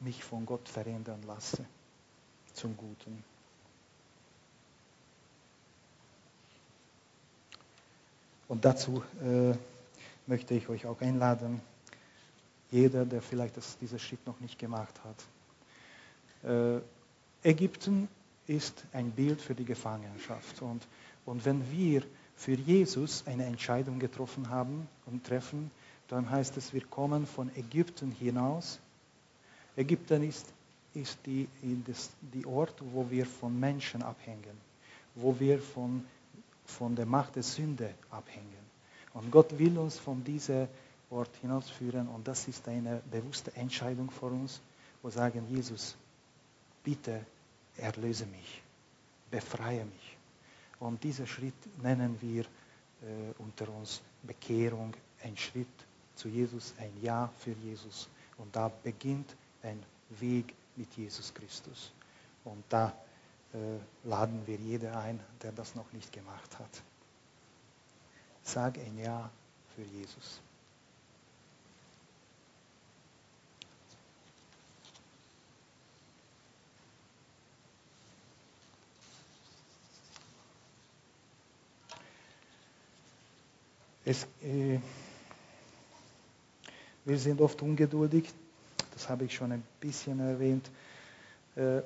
mich 0.00 0.24
von 0.24 0.46
Gott 0.46 0.68
verändern 0.68 1.22
lasse 1.26 1.64
zum 2.54 2.76
Guten. 2.76 3.22
Und 8.48 8.64
dazu 8.64 9.02
äh, 9.22 9.54
möchte 10.32 10.54
ich 10.54 10.66
euch 10.70 10.86
auch 10.86 11.02
einladen, 11.02 11.60
jeder, 12.70 13.04
der 13.04 13.20
vielleicht 13.20 13.58
das, 13.58 13.76
diesen 13.76 13.98
Schritt 13.98 14.26
noch 14.26 14.40
nicht 14.40 14.58
gemacht 14.58 14.98
hat. 15.04 16.50
Äh, 16.50 16.80
Ägypten 17.46 18.08
ist 18.46 18.82
ein 18.94 19.10
Bild 19.10 19.42
für 19.42 19.54
die 19.54 19.66
Gefangenschaft. 19.66 20.62
Und, 20.62 20.88
und 21.26 21.44
wenn 21.44 21.70
wir 21.70 22.02
für 22.34 22.54
Jesus 22.54 23.24
eine 23.26 23.44
Entscheidung 23.44 23.98
getroffen 23.98 24.48
haben 24.48 24.88
und 25.04 25.22
treffen, 25.26 25.70
dann 26.08 26.30
heißt 26.30 26.56
es, 26.56 26.72
wir 26.72 26.86
kommen 26.86 27.26
von 27.26 27.54
Ägypten 27.54 28.10
hinaus. 28.10 28.80
Ägypten 29.76 30.22
ist, 30.22 30.46
ist 30.94 31.18
die, 31.26 31.46
das, 31.86 32.08
die 32.32 32.46
Ort, 32.46 32.76
wo 32.80 33.10
wir 33.10 33.26
von 33.26 33.60
Menschen 33.60 34.02
abhängen, 34.02 34.56
wo 35.14 35.38
wir 35.38 35.58
von, 35.58 36.06
von 36.64 36.96
der 36.96 37.04
Macht 37.04 37.36
der 37.36 37.42
Sünde 37.42 37.92
abhängen. 38.10 38.61
Und 39.14 39.30
Gott 39.30 39.58
will 39.58 39.78
uns 39.78 39.98
von 39.98 40.24
diesem 40.24 40.68
Ort 41.10 41.30
hinausführen 41.40 42.08
und 42.08 42.26
das 42.26 42.48
ist 42.48 42.66
eine 42.68 43.02
bewusste 43.10 43.54
Entscheidung 43.54 44.10
für 44.10 44.26
uns, 44.26 44.60
wo 45.02 45.08
wir 45.08 45.12
sagen, 45.12 45.46
Jesus, 45.50 45.94
bitte 46.82 47.24
erlöse 47.76 48.26
mich, 48.26 48.62
befreie 49.30 49.84
mich. 49.84 50.16
Und 50.80 51.04
diesen 51.04 51.26
Schritt 51.26 51.54
nennen 51.82 52.16
wir 52.20 52.44
äh, 52.44 52.46
unter 53.38 53.68
uns 53.68 54.00
Bekehrung, 54.22 54.94
ein 55.22 55.36
Schritt 55.36 55.68
zu 56.16 56.28
Jesus, 56.28 56.74
ein 56.78 56.92
Ja 57.02 57.30
für 57.38 57.52
Jesus. 57.52 58.08
Und 58.38 58.54
da 58.56 58.68
beginnt 58.68 59.36
ein 59.62 59.82
Weg 60.20 60.54
mit 60.76 60.92
Jesus 60.96 61.32
Christus. 61.34 61.92
Und 62.44 62.64
da 62.68 62.92
äh, 63.52 63.58
laden 64.08 64.46
wir 64.46 64.56
jeder 64.56 64.98
ein, 64.98 65.20
der 65.42 65.52
das 65.52 65.74
noch 65.74 65.92
nicht 65.92 66.12
gemacht 66.12 66.58
hat. 66.58 66.82
Sag 68.44 68.78
ein 68.78 68.98
Ja 68.98 69.30
für 69.74 69.82
Jesus. 69.82 70.40
Es, 84.04 84.24
äh, 84.42 84.80
wir 87.04 87.18
sind 87.18 87.40
oft 87.40 87.62
ungeduldig, 87.62 88.28
das 88.94 89.08
habe 89.08 89.24
ich 89.24 89.34
schon 89.34 89.52
ein 89.52 89.62
bisschen 89.80 90.18
erwähnt. 90.18 90.68
Äh, 91.54 91.82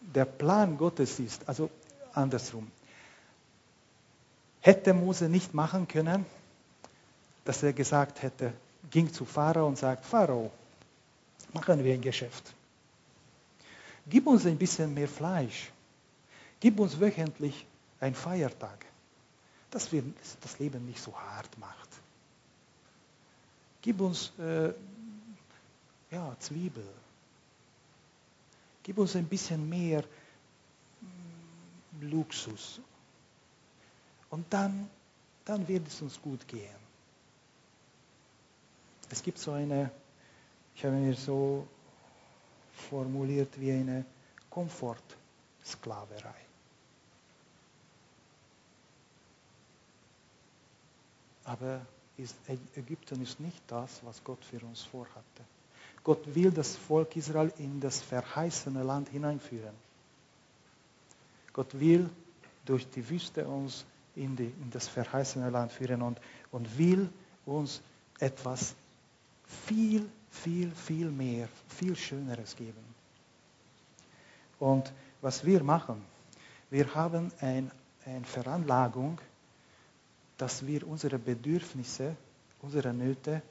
der 0.00 0.24
Plan 0.26 0.76
Gottes 0.76 1.18
ist, 1.18 1.48
also 1.48 1.70
andersrum, 2.12 2.70
hätte 4.68 4.92
Mose 4.92 5.30
nicht 5.30 5.54
machen 5.54 5.88
können, 5.88 6.26
dass 7.46 7.62
er 7.62 7.72
gesagt 7.72 8.20
hätte, 8.20 8.52
ging 8.90 9.10
zu 9.10 9.24
Pharao 9.24 9.66
und 9.66 9.78
sagt, 9.78 10.04
Pharao, 10.04 10.50
machen 11.54 11.82
wir 11.82 11.94
ein 11.94 12.02
Geschäft. 12.02 12.52
Gib 14.06 14.26
uns 14.26 14.44
ein 14.44 14.58
bisschen 14.58 14.92
mehr 14.92 15.08
Fleisch. 15.08 15.70
Gib 16.60 16.78
uns 16.80 17.00
wöchentlich 17.00 17.64
einen 17.98 18.14
Feiertag, 18.14 18.84
dass 19.70 19.90
wir 19.90 20.02
das 20.42 20.58
Leben 20.58 20.84
nicht 20.84 21.00
so 21.00 21.18
hart 21.18 21.56
macht. 21.56 21.88
Gib 23.80 24.02
uns 24.02 24.32
äh, 24.38 24.74
ja, 26.10 26.36
Zwiebel. 26.40 26.86
Gib 28.82 28.98
uns 28.98 29.16
ein 29.16 29.28
bisschen 29.28 29.66
mehr 29.66 30.04
mm, 31.00 32.10
Luxus 32.10 32.82
und 34.30 34.46
dann, 34.50 34.88
dann 35.44 35.66
wird 35.66 35.86
es 35.86 36.02
uns 36.02 36.20
gut 36.20 36.46
gehen. 36.46 36.76
Es 39.10 39.22
gibt 39.22 39.38
so 39.38 39.52
eine, 39.52 39.90
ich 40.74 40.84
habe 40.84 40.96
mir 40.96 41.14
so 41.14 41.66
formuliert 42.90 43.58
wie 43.58 43.72
eine 43.72 44.04
Komfortsklaverei. 44.50 46.34
Aber 51.44 51.80
Ägypten 52.76 53.22
ist 53.22 53.40
nicht 53.40 53.62
das, 53.68 54.04
was 54.04 54.22
Gott 54.22 54.44
für 54.44 54.60
uns 54.60 54.82
vorhatte. 54.82 55.44
Gott 56.04 56.34
will 56.34 56.50
das 56.50 56.76
Volk 56.76 57.16
Israel 57.16 57.52
in 57.58 57.80
das 57.80 58.02
verheißene 58.02 58.82
Land 58.82 59.08
hineinführen. 59.08 59.74
Gott 61.52 61.78
will 61.78 62.08
durch 62.64 62.88
die 62.90 63.08
Wüste 63.08 63.46
uns 63.48 63.84
in, 64.18 64.36
die, 64.36 64.52
in 64.62 64.70
das 64.70 64.88
verheißene 64.88 65.50
Land 65.50 65.72
führen 65.72 66.02
und, 66.02 66.20
und 66.50 66.78
will 66.78 67.08
uns 67.46 67.80
etwas 68.18 68.74
viel, 69.66 70.08
viel, 70.30 70.70
viel 70.72 71.10
mehr, 71.10 71.48
viel 71.68 71.96
Schöneres 71.96 72.56
geben. 72.56 72.84
Und 74.58 74.92
was 75.20 75.44
wir 75.44 75.62
machen, 75.62 76.04
wir 76.70 76.94
haben 76.94 77.32
ein, 77.40 77.70
eine 78.04 78.24
Veranlagung, 78.24 79.20
dass 80.36 80.66
wir 80.66 80.86
unsere 80.86 81.18
Bedürfnisse, 81.18 82.16
unsere 82.60 82.92
Nöte, 82.92 83.42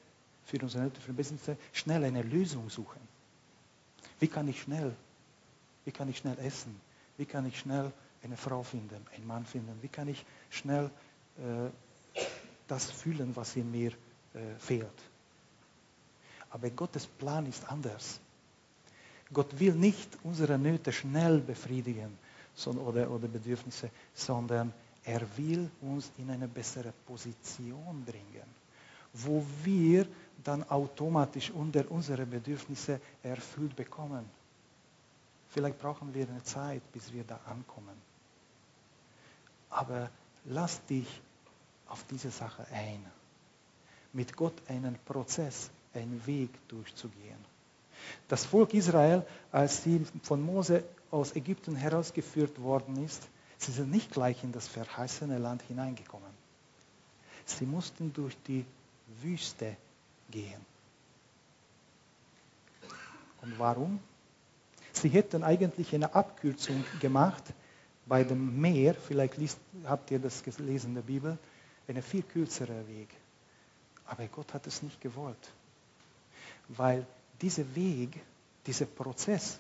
für 0.46 0.62
unsere 0.62 0.84
Nöte, 0.84 1.02
für 1.02 1.12
Bedürfnisse 1.12 1.58
schnell 1.74 2.04
eine 2.04 2.22
Lösung 2.22 2.70
suchen. 2.70 3.02
Wie 4.20 4.28
kann 4.28 4.48
ich 4.48 4.62
schnell, 4.62 4.96
wie 5.86 5.92
kann 5.92 6.10
ich 6.10 6.18
schnell 6.18 6.38
essen? 6.40 6.80
Wie 7.18 7.26
kann 7.26 7.46
ich 7.46 7.60
schnell 7.60 7.92
eine 8.24 8.38
Frau 8.38 8.64
finden, 8.64 9.06
einen 9.16 9.28
Mann 9.28 9.46
finden? 9.46 9.78
Wie 9.82 9.88
kann 9.88 10.08
ich 10.08 10.26
schnell 10.50 10.90
äh, 11.38 12.22
das 12.68 12.92
fühlen, 12.92 13.36
was 13.36 13.56
in 13.56 13.72
mir 13.72 13.92
äh, 14.34 14.56
fehlt? 14.60 14.88
Aber 16.50 16.70
Gottes 16.70 17.06
Plan 17.06 17.46
ist 17.46 17.70
anders. 17.70 18.20
Gott 19.34 19.60
will 19.60 19.74
nicht 19.74 20.10
unsere 20.24 20.58
Nöte 20.58 20.92
schnell 20.92 21.40
befriedigen 21.40 22.18
oder, 22.66 23.10
oder 23.12 23.28
Bedürfnisse, 23.28 23.90
sondern 24.14 24.74
er 25.04 25.22
will 25.38 25.70
uns 25.82 26.12
in 26.18 26.30
eine 26.30 26.48
bessere 26.48 26.94
Position 27.06 28.04
bringen, 28.06 28.48
wo 29.14 29.44
wir 29.64 30.08
dann 30.44 30.64
automatisch 30.70 31.52
unter 31.52 31.90
unsere 31.92 32.26
Bedürfnisse 32.26 33.00
erfüllt 33.24 33.76
bekommen. 33.76 34.26
Vielleicht 35.50 35.80
brauchen 35.80 36.14
wir 36.14 36.28
eine 36.28 36.44
Zeit, 36.44 36.82
bis 36.92 37.12
wir 37.12 37.24
da 37.24 37.40
ankommen. 37.46 38.07
Aber 39.70 40.10
lass 40.46 40.84
dich 40.86 41.08
auf 41.88 42.04
diese 42.10 42.32
Sache 42.32 42.66
ein. 42.72 43.06
Mit 44.14 44.36
Gott 44.36 44.56
einen 44.68 44.98
Prozess, 45.06 45.70
einen 45.94 46.26
Weg 46.26 46.50
durchzugehen. 46.68 47.38
Das 48.28 48.46
Volk 48.46 48.74
Israel, 48.74 49.26
als 49.52 49.84
sie 49.84 50.06
von 50.24 50.42
Mose 50.42 50.84
aus 51.12 51.36
Ägypten 51.36 51.76
herausgeführt 51.76 52.62
worden 52.62 53.04
ist, 53.04 53.28
sie 53.58 53.72
sind 53.72 53.92
nicht 53.92 54.12
gleich 54.12 54.44
in 54.44 54.52
das 54.52 54.68
verheißene 54.68 55.38
Land 55.38 55.62
hineingekommen. 55.64 56.30
Sie 57.46 57.66
mussten 57.66 58.14
durch 58.14 58.38
die 58.48 58.66
Wüste 59.22 59.76
gehen. 60.30 60.66
Und 63.42 63.58
warum? 63.58 64.00
Sie 64.92 65.10
hätten 65.10 65.44
eigentlich 65.44 65.94
eine 65.94 66.14
Abkürzung 66.14 66.84
gemacht 67.00 67.44
bei 68.08 68.24
dem 68.24 68.60
Meer, 68.60 68.94
vielleicht 68.94 69.38
liest, 69.38 69.60
habt 69.86 70.12
ihr 70.12 70.20
das 70.20 70.44
gelesen 70.44 70.90
in 70.90 70.96
der 70.96 71.02
Bibel, 71.02 71.38
eine 71.88 72.02
viel 72.02 72.24
kürzere 72.24 72.88
Weg. 72.88 73.10
Aber 74.06 74.26
Gott 74.28 74.54
hat 74.54 74.66
es 74.68 74.82
nicht 74.82 75.02
gewollt, 75.02 75.52
weil 76.70 77.06
dieser 77.42 77.76
Weg, 77.76 78.20
dieser 78.66 78.86
Prozess, 78.86 79.60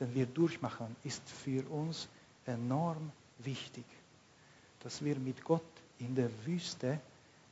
den 0.00 0.14
wir 0.14 0.26
durchmachen, 0.26 0.96
ist 1.04 1.22
für 1.28 1.62
uns 1.70 2.08
enorm 2.46 3.12
wichtig, 3.38 3.84
dass 4.80 5.04
wir 5.04 5.16
mit 5.16 5.44
Gott 5.44 5.62
in 5.98 6.14
der 6.14 6.30
Wüste 6.46 6.98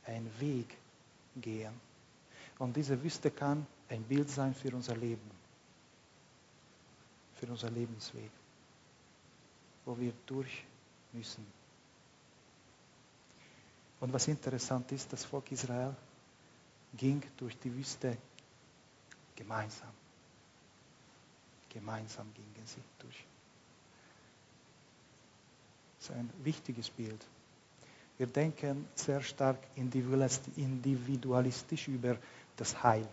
einen 0.05 0.29
Weg 0.39 0.75
gehen. 1.35 1.73
Und 2.57 2.75
diese 2.75 3.01
Wüste 3.01 3.31
kann 3.31 3.65
ein 3.89 4.03
Bild 4.03 4.29
sein 4.29 4.53
für 4.53 4.73
unser 4.75 4.95
Leben, 4.95 5.31
für 7.35 7.47
unser 7.47 7.69
Lebensweg, 7.69 8.31
wo 9.85 9.97
wir 9.97 10.13
durch 10.25 10.63
müssen. 11.13 11.45
Und 13.99 14.13
was 14.13 14.27
interessant 14.27 14.91
ist, 14.91 15.11
das 15.13 15.25
Volk 15.25 15.51
Israel 15.51 15.95
ging 16.97 17.21
durch 17.37 17.57
die 17.57 17.73
Wüste 17.73 18.17
gemeinsam. 19.35 19.89
Gemeinsam 21.69 22.27
gingen 22.33 22.65
sie 22.65 22.81
durch. 22.99 23.23
Das 25.99 26.09
ist 26.09 26.15
ein 26.15 26.29
wichtiges 26.43 26.89
Bild. 26.89 27.23
Wir 28.17 28.27
denken 28.27 28.87
sehr 28.95 29.21
stark 29.21 29.57
individualistisch 29.75 31.87
über 31.87 32.17
das 32.57 32.83
Heil. 32.83 33.07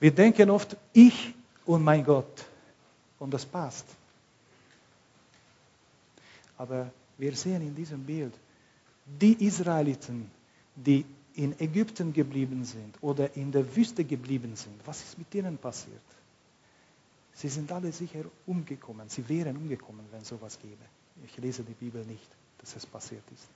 Wir 0.00 0.14
denken 0.14 0.50
oft, 0.50 0.76
ich 0.92 1.34
und 1.66 1.82
mein 1.82 2.04
Gott. 2.04 2.44
Und 3.18 3.32
das 3.32 3.44
passt. 3.44 3.86
Aber 6.62 6.92
wir 7.18 7.34
sehen 7.34 7.60
in 7.62 7.74
diesem 7.74 8.04
Bild, 8.04 8.32
die 9.04 9.44
Israeliten, 9.44 10.30
die 10.76 11.04
in 11.34 11.58
Ägypten 11.58 12.12
geblieben 12.12 12.64
sind 12.64 12.94
oder 13.00 13.34
in 13.34 13.50
der 13.50 13.64
Wüste 13.74 14.04
geblieben 14.04 14.54
sind, 14.54 14.80
was 14.86 15.02
ist 15.02 15.18
mit 15.18 15.34
ihnen 15.34 15.58
passiert? 15.58 16.08
Sie 17.34 17.48
sind 17.48 17.72
alle 17.72 17.90
sicher 17.90 18.24
umgekommen. 18.46 19.08
Sie 19.08 19.28
wären 19.28 19.56
umgekommen, 19.56 20.06
wenn 20.12 20.22
sowas 20.22 20.56
gäbe. 20.62 20.84
Ich 21.24 21.36
lese 21.38 21.64
die 21.64 21.74
Bibel 21.74 22.04
nicht, 22.04 22.30
dass 22.58 22.76
es 22.76 22.86
passiert 22.86 23.24
ist. 23.34 23.48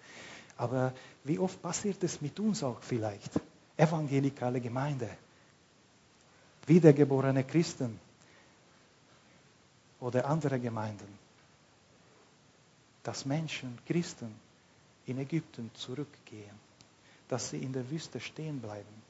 Aber 0.57 0.93
wie 1.23 1.39
oft 1.39 1.63
passiert 1.63 2.03
es 2.03 2.21
mit 2.21 2.41
uns 2.41 2.65
auch 2.65 2.83
vielleicht? 2.83 3.31
Evangelikale 3.77 4.61
Gemeinde, 4.61 5.11
wiedergeborene 6.67 7.45
Christen 7.45 8.01
oder 10.01 10.27
andere 10.27 10.59
Gemeinden, 10.59 11.26
dass 13.07 13.25
Menschen, 13.25 13.79
Christen 13.87 14.35
in 15.07 15.19
Ägypten 15.19 15.71
zurückgehen, 15.75 16.59
dass 17.29 17.51
sie 17.51 17.59
in 17.59 17.73
der 17.73 17.89
Wüste 17.89 18.19
stehen 18.19 18.61
bleiben. 18.61 19.07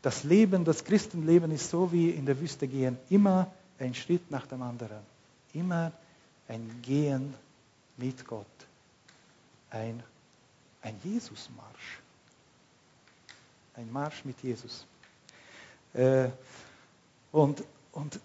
Das 0.00 0.22
Leben, 0.22 0.64
das 0.64 0.84
Christenleben 0.84 1.50
ist 1.50 1.70
so 1.70 1.90
wie 1.90 2.10
in 2.10 2.24
der 2.24 2.38
Wüste 2.38 2.68
gehen, 2.68 2.98
immer 3.10 3.52
ein 3.80 3.94
Schritt 3.94 4.30
nach 4.30 4.46
dem 4.46 4.62
anderen, 4.62 5.00
immer 5.52 5.90
ein 6.46 6.80
Gehen 6.82 7.34
mit 7.96 8.24
Gott, 8.28 8.46
ein, 9.70 10.00
ein 10.82 10.94
Jesusmarsch, 11.02 11.98
ein 13.74 13.90
Marsch 13.90 14.24
mit 14.24 14.40
Jesus. 14.40 14.86
Äh, 15.94 16.28
und, 17.32 17.64
und 17.90 18.20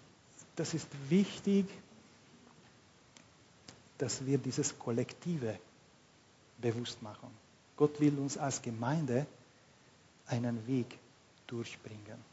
das 0.54 0.74
ist 0.74 0.88
wichtig, 1.08 1.66
dass 3.98 4.24
wir 4.24 4.38
dieses 4.38 4.78
Kollektive 4.78 5.58
bewusst 6.58 7.02
machen. 7.02 7.30
Gott 7.76 8.00
will 8.00 8.18
uns 8.18 8.38
als 8.38 8.62
Gemeinde 8.62 9.26
einen 10.26 10.66
Weg 10.66 10.98
durchbringen. 11.46 12.24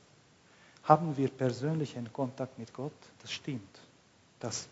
Haben 0.84 1.18
wir 1.18 1.30
persönlichen 1.30 2.12
Kontakt 2.14 2.58
mit 2.60 2.74
Gott? 2.74 2.94
Das 3.22 3.32
stimmt. 3.32 3.80
Das 4.40 4.68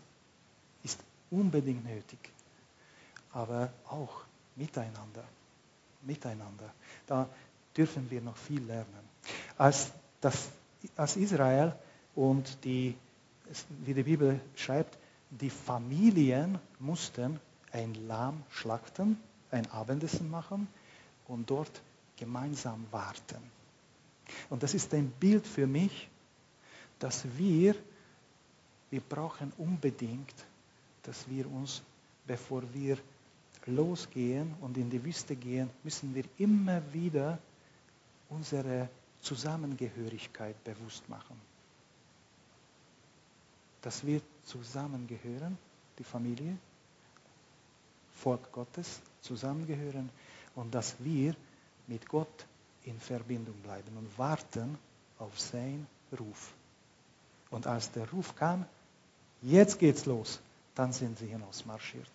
ist 0.82 1.00
unbedingt 1.30 1.84
nötig. 1.84 2.18
Aber 3.32 3.72
auch 3.88 4.22
miteinander. 4.54 5.24
Miteinander. 6.02 6.72
Da 7.06 7.28
dürfen 7.76 8.08
wir 8.10 8.20
noch 8.20 8.36
viel 8.36 8.62
lernen. 8.62 9.08
Als, 9.58 9.90
das, 10.20 10.48
als 10.96 11.16
Israel 11.16 11.74
und 12.14 12.64
die, 12.64 12.94
wie 13.84 13.94
die 13.94 14.02
Bibel 14.02 14.40
schreibt, 14.54 14.96
die 15.30 15.50
Familien 15.50 16.58
mussten 16.84 17.40
ein 17.72 17.94
Lamm 18.06 18.42
schlachten, 18.50 19.18
ein 19.50 19.70
Abendessen 19.70 20.30
machen 20.30 20.68
und 21.26 21.50
dort 21.50 21.82
gemeinsam 22.16 22.86
warten. 22.90 23.42
Und 24.50 24.62
das 24.62 24.74
ist 24.74 24.92
ein 24.94 25.10
Bild 25.10 25.46
für 25.46 25.66
mich, 25.66 26.08
dass 26.98 27.24
wir, 27.36 27.74
wir 28.90 29.00
brauchen 29.00 29.52
unbedingt, 29.58 30.34
dass 31.02 31.28
wir 31.28 31.50
uns, 31.50 31.82
bevor 32.26 32.62
wir 32.72 32.98
losgehen 33.66 34.54
und 34.60 34.76
in 34.76 34.90
die 34.90 35.02
Wüste 35.02 35.36
gehen, 35.36 35.70
müssen 35.82 36.14
wir 36.14 36.24
immer 36.38 36.80
wieder 36.92 37.38
unsere 38.28 38.88
Zusammengehörigkeit 39.20 40.62
bewusst 40.64 41.08
machen. 41.08 41.40
Dass 43.82 44.04
wir 44.06 44.20
zusammengehören, 44.44 45.58
die 45.98 46.04
Familie, 46.04 46.56
Volk 48.24 48.50
Gottes, 48.52 49.02
zusammengehören 49.20 50.08
und 50.54 50.74
dass 50.74 50.94
wir 51.00 51.36
mit 51.86 52.08
Gott 52.08 52.46
in 52.84 52.98
Verbindung 52.98 53.54
bleiben 53.56 53.94
und 53.98 54.18
warten 54.18 54.78
auf 55.18 55.38
seinen 55.38 55.86
Ruf. 56.18 56.54
Und 57.50 57.66
als 57.66 57.92
der 57.92 58.10
Ruf 58.10 58.34
kam, 58.34 58.64
jetzt 59.42 59.78
geht's 59.78 60.06
los, 60.06 60.40
dann 60.74 60.94
sind 60.94 61.18
sie 61.18 61.26
hinausmarschiert. 61.26 62.10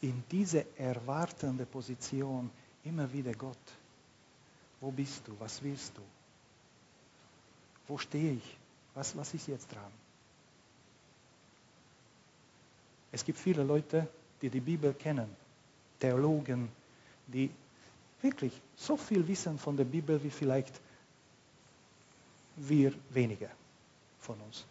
In 0.00 0.24
diese 0.30 0.64
erwartende 0.78 1.66
Position 1.66 2.50
immer 2.84 3.12
wieder 3.12 3.34
Gott. 3.34 3.66
Wo 4.80 4.90
bist 4.90 5.20
du? 5.26 5.32
Was 5.38 5.62
willst 5.62 5.92
du? 5.94 6.02
Wo 7.86 7.98
stehe 7.98 8.32
ich? 8.32 8.56
Was, 8.94 9.14
was 9.14 9.34
ist 9.34 9.46
jetzt 9.46 9.70
dran? 9.74 9.92
Es 13.12 13.24
gibt 13.24 13.38
viele 13.38 13.62
Leute, 13.62 14.08
die 14.42 14.50
die 14.50 14.60
Bibel 14.60 14.94
kennen, 14.94 15.28
Theologen, 15.98 16.68
die 17.26 17.50
wirklich 18.22 18.52
so 18.76 18.96
viel 18.96 19.26
wissen 19.26 19.58
von 19.58 19.76
der 19.76 19.84
Bibel 19.84 20.22
wie 20.22 20.30
vielleicht 20.30 20.80
wir 22.56 22.92
wenige 23.10 23.50
von 24.20 24.40
uns. 24.40 24.64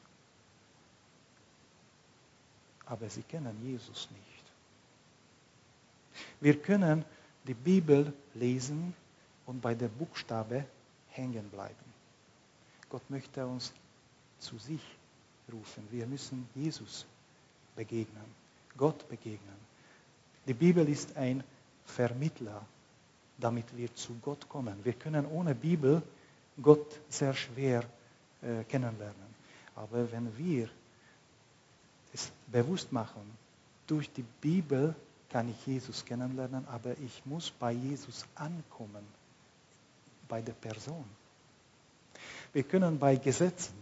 Aber 2.86 3.10
sie 3.10 3.24
kennen 3.24 3.58
Jesus 3.66 4.10
nicht. 4.12 4.38
Wir 6.40 6.60
können 6.62 7.04
die 7.46 7.54
Bibel 7.54 8.14
lesen 8.34 8.94
und 9.46 9.62
bei 9.62 9.76
der 9.76 9.88
Buchstabe 9.88 10.66
hängen 11.10 11.50
bleiben. 11.50 11.88
Gott 12.90 13.10
möchte 13.10 13.46
uns 13.46 13.74
zu 14.40 14.58
sich 14.58 14.82
rufen. 15.52 15.88
Wir 15.92 16.06
müssen 16.06 16.48
Jesus 16.56 17.06
begegnen, 17.76 18.26
Gott 18.78 19.08
begegnen. 19.10 19.58
Die 20.48 20.54
Bibel 20.54 20.88
ist 20.88 21.18
ein 21.18 21.44
Vermittler, 21.86 22.66
damit 23.38 23.66
wir 23.76 23.94
zu 23.96 24.16
Gott 24.22 24.48
kommen. 24.48 24.76
Wir 24.84 24.94
können 24.94 25.26
ohne 25.26 25.56
Bibel 25.56 26.02
Gott 26.62 27.00
sehr 27.10 27.34
schwer 27.34 27.84
äh, 28.42 28.64
kennenlernen. 28.64 29.28
Aber 29.76 30.12
wenn 30.12 30.36
wir 30.38 30.70
es 32.14 32.32
bewusst 32.48 32.92
machen, 32.92 33.38
durch 33.86 34.12
die 34.12 34.26
Bibel 34.42 34.96
kann 35.30 35.50
ich 35.50 35.68
Jesus 35.68 36.04
kennenlernen, 36.04 36.68
aber 36.68 36.92
ich 37.06 37.22
muss 37.26 37.52
bei 37.52 37.72
Jesus 37.72 38.26
ankommen, 38.36 39.06
bei 40.28 40.42
der 40.42 40.54
Person. 40.54 41.06
Wir 42.54 42.64
können 42.64 42.98
bei 42.98 43.18
Gesetzen, 43.18 43.74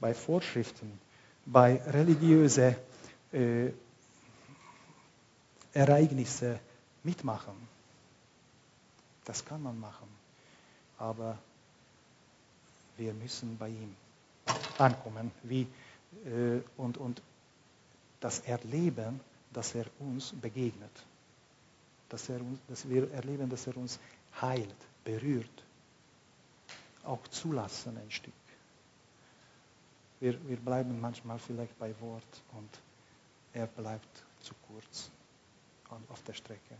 bei 0.00 0.14
Vorschriften, 0.14 0.98
bei 1.44 1.80
religiösen 1.86 2.76
äh, 3.32 3.70
Ereignisse 5.76 6.58
mitmachen. 7.02 7.68
Das 9.26 9.44
kann 9.44 9.62
man 9.62 9.78
machen. 9.78 10.08
Aber 10.98 11.38
wir 12.96 13.12
müssen 13.12 13.58
bei 13.58 13.68
ihm 13.68 13.94
ankommen 14.78 15.30
wie, 15.42 15.66
äh, 16.24 16.60
und, 16.78 16.96
und 16.96 17.20
das 18.20 18.40
erleben, 18.40 19.20
dass 19.52 19.74
er 19.74 19.84
uns 19.98 20.32
begegnet. 20.32 21.04
Dass, 22.08 22.28
er 22.30 22.40
uns, 22.40 22.58
dass 22.68 22.88
wir 22.88 23.10
erleben, 23.12 23.50
dass 23.50 23.66
er 23.66 23.76
uns 23.76 23.98
heilt, 24.40 24.76
berührt. 25.04 25.64
Auch 27.04 27.26
zulassen 27.28 27.98
ein 27.98 28.10
Stück. 28.10 28.32
Wir, 30.20 30.48
wir 30.48 30.56
bleiben 30.56 30.98
manchmal 31.00 31.38
vielleicht 31.38 31.78
bei 31.78 31.94
Wort 32.00 32.42
und 32.52 32.70
er 33.52 33.66
bleibt 33.66 34.24
zu 34.40 34.54
kurz 34.68 35.10
auf 36.08 36.22
der 36.22 36.34
Strecke. 36.34 36.76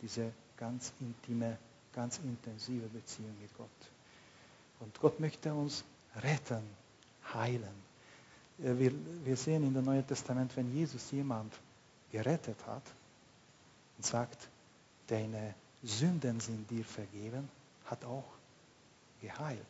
Diese 0.00 0.32
ganz 0.56 0.92
intime, 1.00 1.58
ganz 1.92 2.18
intensive 2.18 2.86
Beziehung 2.88 3.34
mit 3.40 3.54
Gott. 3.56 3.68
Und 4.80 4.98
Gott 5.00 5.20
möchte 5.20 5.52
uns 5.52 5.84
retten, 6.16 6.62
heilen. 7.34 7.90
Äh, 8.58 8.78
wir, 8.78 8.92
wir 9.24 9.36
sehen 9.36 9.64
in 9.64 9.74
dem 9.74 9.84
Neuen 9.84 10.06
Testament, 10.06 10.56
wenn 10.56 10.74
Jesus 10.74 11.10
jemand 11.10 11.52
gerettet 12.10 12.58
hat 12.66 12.82
und 13.96 14.04
sagt, 14.04 14.48
deine 15.06 15.54
Sünden 15.82 16.40
sind 16.40 16.70
dir 16.70 16.84
vergeben, 16.84 17.48
hat 17.86 18.04
auch 18.04 18.24
geheilt. 19.20 19.60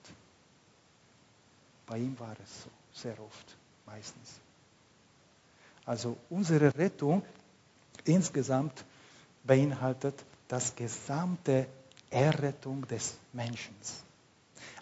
Bei 1.86 1.98
ihm 1.98 2.18
war 2.18 2.36
es 2.42 2.62
so, 2.62 2.70
sehr 2.92 3.20
oft, 3.20 3.56
meistens. 3.86 4.38
Also 5.84 6.16
unsere 6.28 6.74
Rettung 6.76 7.22
insgesamt 8.04 8.84
beinhaltet 9.44 10.24
das 10.48 10.74
gesamte 10.74 11.66
Errettung 12.10 12.86
des 12.88 13.16
Menschen. 13.32 13.74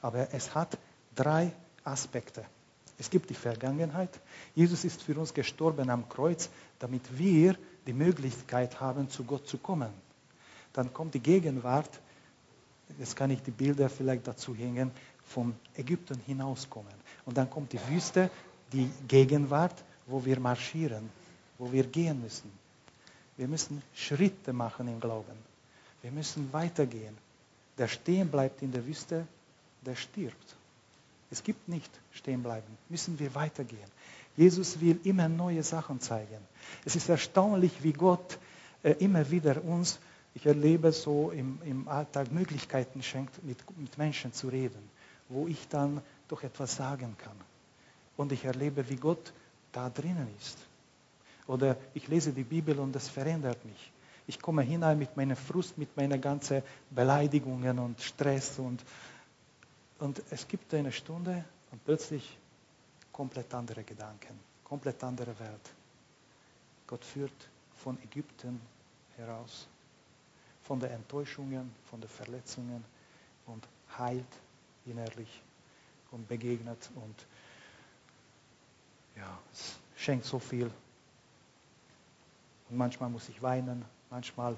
Aber 0.01 0.33
es 0.33 0.55
hat 0.55 0.79
drei 1.14 1.53
Aspekte. 1.85 2.45
Es 2.99 3.11
gibt 3.11 3.31
die 3.31 3.35
Vergangenheit. 3.35 4.11
Jesus 4.55 4.85
ist 4.85 5.03
für 5.03 5.16
uns 5.19 5.33
gestorben 5.33 5.89
am 5.91 6.09
Kreuz, 6.09 6.51
damit 6.79 7.03
wir 7.16 7.57
die 7.87 7.93
Möglichkeit 7.93 8.81
haben, 8.81 9.09
zu 9.09 9.25
Gott 9.25 9.47
zu 9.47 9.59
kommen. 9.59 9.91
Dann 10.73 10.93
kommt 10.93 11.14
die 11.14 11.21
Gegenwart. 11.21 12.01
Jetzt 12.99 13.14
kann 13.14 13.31
ich 13.31 13.43
die 13.43 13.51
Bilder 13.51 13.89
vielleicht 13.89 14.27
dazu 14.27 14.55
hängen, 14.55 14.91
vom 15.25 15.55
Ägypten 15.75 16.19
hinauskommen. 16.27 16.93
Und 17.25 17.37
dann 17.37 17.49
kommt 17.49 17.73
die 17.73 17.81
Wüste, 17.89 18.31
die 18.73 18.91
Gegenwart, 19.07 19.85
wo 20.07 20.25
wir 20.25 20.41
marschieren, 20.41 21.09
wo 21.59 21.71
wir 21.71 21.85
gehen 21.85 22.21
müssen. 22.21 22.51
Wir 23.39 23.49
müssen 23.49 23.82
Schritte 23.95 24.53
machen 24.53 24.89
im 24.89 25.01
Glauben. 25.01 25.39
Wir 26.03 26.11
müssen 26.11 26.53
weitergehen. 26.53 27.16
Der 27.78 27.89
stehen 27.89 28.28
bleibt 28.28 28.61
in 28.62 28.72
der 28.72 28.84
Wüste, 28.84 29.26
der 29.86 29.95
stirbt. 29.95 30.57
Es 31.30 31.43
gibt 31.43 31.68
nicht 31.68 31.91
stehen 32.12 32.43
bleiben. 32.43 32.76
Müssen 32.89 33.18
wir 33.18 33.34
weitergehen. 33.34 33.91
Jesus 34.36 34.80
will 34.80 34.99
immer 35.05 35.28
neue 35.28 35.62
Sachen 35.62 36.01
zeigen. 36.01 36.41
Es 36.84 36.97
ist 36.97 37.09
erstaunlich, 37.09 37.82
wie 37.82 37.93
Gott 37.93 38.39
äh, 38.82 38.93
immer 38.93 39.30
wieder 39.30 39.64
uns, 39.64 39.99
ich 40.34 40.47
erlebe 40.47 40.93
so 40.93 41.30
im, 41.30 41.59
im 41.64 41.89
Alltag, 41.89 42.30
Möglichkeiten 42.30 43.03
schenkt, 43.03 43.43
mit, 43.45 43.59
mit 43.78 43.99
Menschen 43.99 44.32
zu 44.32 44.49
reden, 44.49 44.91
wo 45.28 45.49
ich 45.49 45.68
dann 45.68 46.01
doch 46.28 46.43
etwas 46.43 46.76
sagen 46.76 47.16
kann. 47.18 47.36
Und 48.16 48.32
ich 48.32 48.45
erlebe, 48.45 48.89
wie 48.89 48.97
Gott 48.97 49.32
da 49.72 49.91
drinnen 49.91 50.28
ist. 50.39 50.59
Oder 51.49 51.76
ich 51.94 52.07
lese 52.09 52.32
die 52.32 52.44
Bibel 52.44 52.78
und 52.78 52.92
das 52.92 53.09
verändert 53.09 53.64
mich. 53.64 53.90
Ich 54.26 54.38
komme 54.40 54.62
hinein 54.62 54.99
mit 54.99 55.16
meiner 55.16 55.34
Frust, 55.34 55.78
mit 55.78 55.96
meinen 55.96 56.20
ganzen 56.20 56.62
Beleidigungen 56.90 57.78
und 57.78 58.01
Stress 58.03 58.59
und, 58.59 58.84
und 59.99 60.22
es 60.30 60.46
gibt 60.46 60.72
eine 60.74 60.92
Stunde 60.92 61.42
und 61.72 61.82
plötzlich 61.84 62.38
komplett 63.11 63.53
andere 63.55 63.82
Gedanken, 63.82 64.38
komplett 64.62 65.03
andere 65.03 65.38
Welt. 65.40 65.72
Gott 66.86 67.03
führt 67.03 67.49
von 67.82 67.99
Ägypten 68.03 68.61
heraus, 69.16 69.66
von 70.64 70.78
den 70.78 70.90
Enttäuschungen, 70.90 71.72
von 71.90 72.01
den 72.03 72.11
Verletzungen 72.11 72.84
und 73.46 73.66
heilt 73.99 74.26
innerlich 74.84 75.42
und 76.11 76.28
begegnet 76.28 76.90
und 76.94 77.26
ja, 79.16 79.38
es 79.51 79.78
schenkt 79.96 80.26
so 80.26 80.38
viel 80.38 80.70
und 82.71 82.77
manchmal 82.77 83.11
muss 83.11 83.29
ich 83.29 83.41
weinen, 83.43 83.85
manchmal 84.11 84.57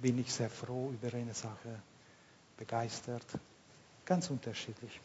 bin 0.00 0.18
ich 0.18 0.32
sehr 0.32 0.50
froh 0.50 0.92
über 0.92 1.16
eine 1.16 1.34
Sache, 1.34 1.80
begeistert. 2.56 3.26
Ganz 4.04 4.30
unterschiedlich. 4.30 5.00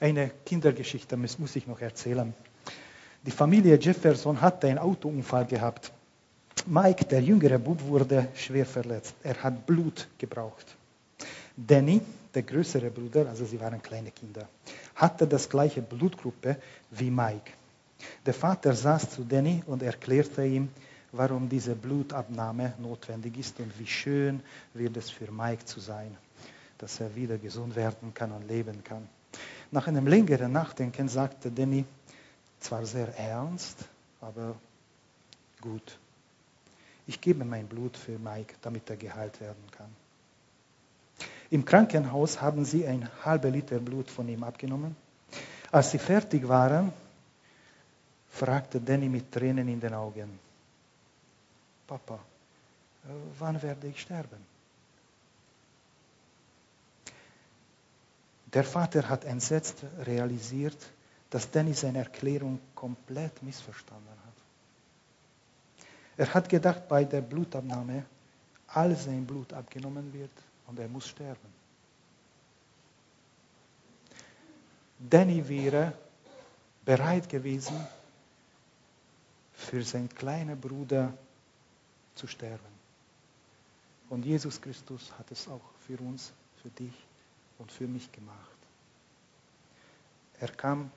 Eine 0.00 0.30
Kindergeschichte 0.44 1.16
muss 1.16 1.56
ich 1.56 1.66
noch 1.66 1.80
erzählen. 1.80 2.34
Die 3.24 3.30
Familie 3.30 3.78
Jefferson 3.78 4.38
hatte 4.38 4.66
einen 4.66 4.78
Autounfall 4.78 5.46
gehabt. 5.46 5.92
Mike, 6.66 7.06
der 7.06 7.22
jüngere 7.22 7.58
Bub, 7.58 7.82
wurde 7.86 8.28
schwer 8.34 8.66
verletzt. 8.66 9.14
Er 9.22 9.42
hat 9.42 9.66
Blut 9.66 10.06
gebraucht. 10.18 10.76
Danny, 11.56 12.02
der 12.34 12.42
größere 12.42 12.90
Bruder, 12.90 13.28
also 13.28 13.44
sie 13.44 13.60
waren 13.60 13.82
kleine 13.82 14.10
Kinder, 14.10 14.48
hatte 14.94 15.26
das 15.26 15.48
gleiche 15.48 15.82
Blutgruppe 15.82 16.56
wie 16.90 17.10
Mike. 17.10 17.52
Der 18.26 18.34
Vater 18.34 18.74
saß 18.74 19.10
zu 19.10 19.24
Danny 19.24 19.62
und 19.66 19.82
erklärte 19.82 20.44
ihm, 20.44 20.68
warum 21.12 21.48
diese 21.48 21.74
Blutabnahme 21.74 22.74
notwendig 22.78 23.38
ist 23.38 23.60
und 23.60 23.78
wie 23.78 23.86
schön 23.86 24.40
wird 24.74 24.96
es 24.96 25.10
für 25.10 25.30
Mike 25.30 25.64
zu 25.64 25.80
sein, 25.80 26.16
dass 26.78 27.00
er 27.00 27.14
wieder 27.14 27.38
gesund 27.38 27.76
werden 27.76 28.12
kann 28.12 28.32
und 28.32 28.48
leben 28.48 28.82
kann. 28.82 29.08
Nach 29.70 29.86
einem 29.86 30.06
längeren 30.06 30.52
Nachdenken 30.52 31.08
sagte 31.08 31.50
Danny, 31.50 31.84
zwar 32.60 32.84
sehr 32.84 33.16
ernst, 33.16 33.88
aber 34.20 34.56
gut. 35.60 35.98
Ich 37.06 37.20
gebe 37.20 37.44
mein 37.44 37.66
Blut 37.66 37.96
für 37.96 38.18
Mike, 38.18 38.54
damit 38.62 38.88
er 38.88 38.96
geheilt 38.96 39.40
werden 39.40 39.64
kann. 39.70 40.03
Im 41.50 41.64
Krankenhaus 41.64 42.40
haben 42.40 42.64
sie 42.64 42.86
ein 42.86 43.08
halbe 43.24 43.48
Liter 43.50 43.78
Blut 43.78 44.10
von 44.10 44.28
ihm 44.28 44.42
abgenommen. 44.42 44.96
Als 45.70 45.90
sie 45.90 45.98
fertig 45.98 46.48
waren, 46.48 46.92
fragte 48.28 48.80
Danny 48.80 49.08
mit 49.08 49.30
Tränen 49.30 49.68
in 49.68 49.80
den 49.80 49.94
Augen, 49.94 50.38
Papa, 51.86 52.18
wann 53.38 53.60
werde 53.62 53.88
ich 53.88 54.00
sterben? 54.00 54.54
Der 58.52 58.64
Vater 58.64 59.08
hat 59.08 59.24
entsetzt 59.24 59.84
realisiert, 60.06 60.78
dass 61.28 61.50
Danny 61.50 61.74
seine 61.74 61.98
Erklärung 61.98 62.60
komplett 62.74 63.42
missverstanden 63.42 64.08
hat. 64.08 65.86
Er 66.16 66.32
hat 66.32 66.48
gedacht, 66.48 66.86
bei 66.88 67.04
der 67.04 67.20
Blutabnahme 67.20 68.04
all 68.68 68.96
sein 68.96 69.26
Blut 69.26 69.52
abgenommen 69.52 70.12
wird 70.12 70.30
und 70.66 70.78
er 70.78 70.88
muss 70.88 71.08
sterben. 71.08 71.52
Danny 74.98 75.46
wäre 75.48 75.92
bereit 76.84 77.28
gewesen, 77.28 77.76
für 79.52 79.82
seinen 79.82 80.08
kleinen 80.08 80.60
Bruder 80.60 81.12
zu 82.14 82.26
sterben. 82.26 82.74
Und 84.08 84.24
Jesus 84.24 84.60
Christus 84.60 85.12
hat 85.18 85.30
es 85.30 85.48
auch 85.48 85.62
für 85.86 85.98
uns, 85.98 86.32
für 86.62 86.70
dich 86.70 86.94
und 87.58 87.72
für 87.72 87.86
mich 87.86 88.10
gemacht. 88.12 88.38
Er 90.40 90.48
kam 90.48 90.90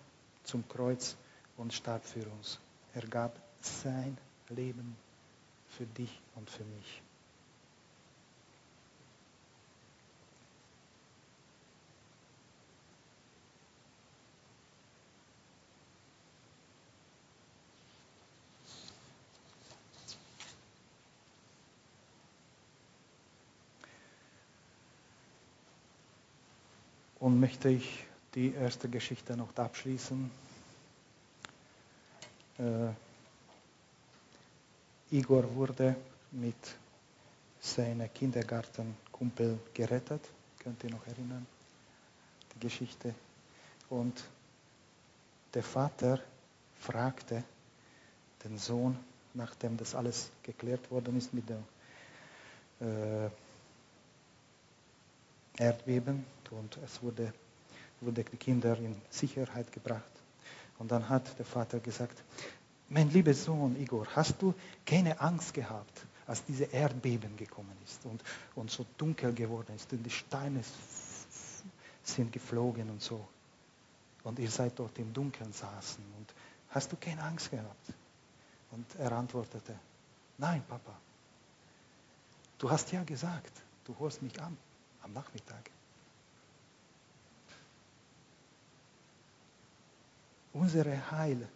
zum 0.43 0.67
Kreuz 0.67 1.15
und 1.57 1.73
starb 1.73 2.05
für 2.05 2.25
uns. 2.27 2.59
Er 2.93 3.05
gab 3.07 3.39
sein 3.61 4.17
Leben 4.49 4.95
für 5.69 5.85
dich 5.85 6.21
und 6.35 6.49
für 6.49 6.63
mich. 6.63 7.01
Und 27.27 27.41
möchte 27.41 27.67
ich 27.67 28.05
die 28.35 28.53
erste 28.53 28.87
Geschichte 28.87 29.35
noch 29.35 29.53
abschließen. 29.57 30.31
Äh, 32.57 32.87
Igor 35.11 35.53
wurde 35.53 35.97
mit 36.31 36.55
seinem 37.59 38.13
Kindergartenkumpel 38.13 39.59
gerettet. 39.73 40.21
Könnt 40.59 40.81
ihr 40.85 40.89
noch 40.89 41.05
erinnern? 41.05 41.45
Die 42.55 42.59
Geschichte. 42.61 43.13
Und 43.89 44.23
der 45.53 45.63
Vater 45.63 46.21
fragte 46.79 47.43
den 48.45 48.57
Sohn, 48.57 48.97
nachdem 49.33 49.75
das 49.75 49.95
alles 49.95 50.29
geklärt 50.43 50.89
worden 50.89 51.17
ist 51.17 51.33
mit 51.33 51.43
dem 51.49 51.65
äh, 52.79 53.29
Erdbeben 55.57 56.25
und 56.51 56.77
es 56.85 57.01
wurde, 57.01 57.33
wurde 58.01 58.23
die 58.23 58.37
Kinder 58.37 58.77
in 58.77 58.95
Sicherheit 59.09 59.71
gebracht. 59.71 60.11
Und 60.79 60.91
dann 60.91 61.07
hat 61.09 61.37
der 61.37 61.45
Vater 61.45 61.79
gesagt, 61.79 62.23
mein 62.89 63.09
lieber 63.09 63.33
Sohn 63.33 63.75
Igor, 63.75 64.07
hast 64.15 64.41
du 64.41 64.53
keine 64.85 65.19
Angst 65.19 65.53
gehabt, 65.53 66.05
als 66.25 66.43
diese 66.45 66.65
Erdbeben 66.65 67.35
gekommen 67.35 67.75
ist 67.83 68.05
und, 68.05 68.23
und 68.55 68.69
so 68.69 68.85
dunkel 68.97 69.33
geworden 69.33 69.75
ist 69.75 69.91
und 69.91 70.03
die 70.03 70.09
Steine 70.09 70.61
sind 72.03 72.31
geflogen 72.31 72.89
und 72.89 73.01
so. 73.01 73.27
Und 74.23 74.39
ihr 74.39 74.49
seid 74.49 74.77
dort 74.77 74.97
im 74.99 75.13
Dunkeln 75.13 75.51
saßen 75.51 76.03
und 76.17 76.33
hast 76.69 76.91
du 76.91 76.97
keine 76.97 77.23
Angst 77.23 77.49
gehabt? 77.49 77.93
Und 78.71 78.85
er 78.99 79.11
antwortete, 79.13 79.73
nein, 80.37 80.63
Papa, 80.67 80.93
du 82.57 82.69
hast 82.69 82.91
ja 82.91 83.03
gesagt, 83.03 83.61
du 83.85 83.95
holst 83.97 84.21
mich 84.21 84.39
an 84.41 84.57
am 85.07 85.13
Nachmittag. 85.13 85.69
Unsere 90.53 91.11
Heil, 91.11 91.47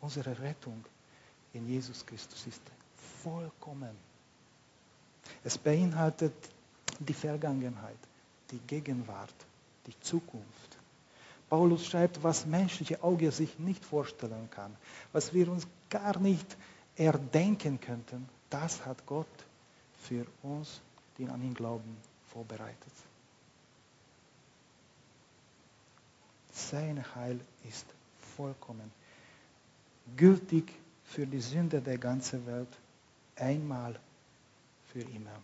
unsere 0.00 0.38
Rettung 0.38 0.84
in 1.52 1.68
Jesus 1.68 2.04
Christus 2.04 2.46
ist 2.46 2.62
vollkommen. 3.22 3.96
Es 5.44 5.58
beinhaltet 5.58 6.34
die 6.98 7.12
Vergangenheit, 7.12 7.98
die 8.50 8.58
Gegenwart, 8.58 9.34
die 9.86 9.98
Zukunft. 10.00 10.78
Paulus 11.48 11.86
schreibt, 11.86 12.22
was 12.22 12.46
menschliche 12.46 13.02
Auge 13.02 13.30
sich 13.30 13.58
nicht 13.58 13.84
vorstellen 13.84 14.48
kann, 14.50 14.74
was 15.12 15.32
wir 15.32 15.48
uns 15.50 15.66
gar 15.90 16.18
nicht 16.18 16.56
erdenken 16.96 17.80
könnten, 17.80 18.28
das 18.50 18.84
hat 18.84 19.06
Gott 19.06 19.26
für 20.02 20.26
uns, 20.42 20.80
die 21.18 21.28
an 21.28 21.42
ihn 21.42 21.54
glauben, 21.54 21.96
vorbereitet. 22.36 22.92
Sein 26.52 27.02
Heil 27.14 27.40
ist 27.66 27.86
vollkommen, 28.36 28.92
gültig 30.16 30.70
für 31.04 31.26
die 31.26 31.40
Sünde 31.40 31.80
der 31.80 31.96
ganzen 31.96 32.46
Welt, 32.46 32.68
einmal 33.36 33.98
für 34.92 35.00
immer. 35.00 35.38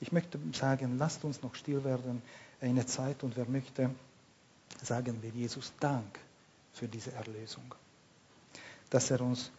Ich 0.00 0.10
möchte 0.10 0.40
sagen, 0.52 0.98
lasst 0.98 1.22
uns 1.22 1.40
noch 1.40 1.54
still 1.54 1.84
werden 1.84 2.20
eine 2.60 2.84
Zeit 2.84 3.22
und 3.22 3.36
wer 3.36 3.48
möchte, 3.48 3.90
sagen 4.82 5.22
wir 5.22 5.30
Jesus 5.30 5.72
Dank 5.78 6.18
für 6.72 6.88
diese 6.88 7.12
Erlösung, 7.12 7.74
dass 8.90 9.12
er 9.12 9.20
uns 9.20 9.52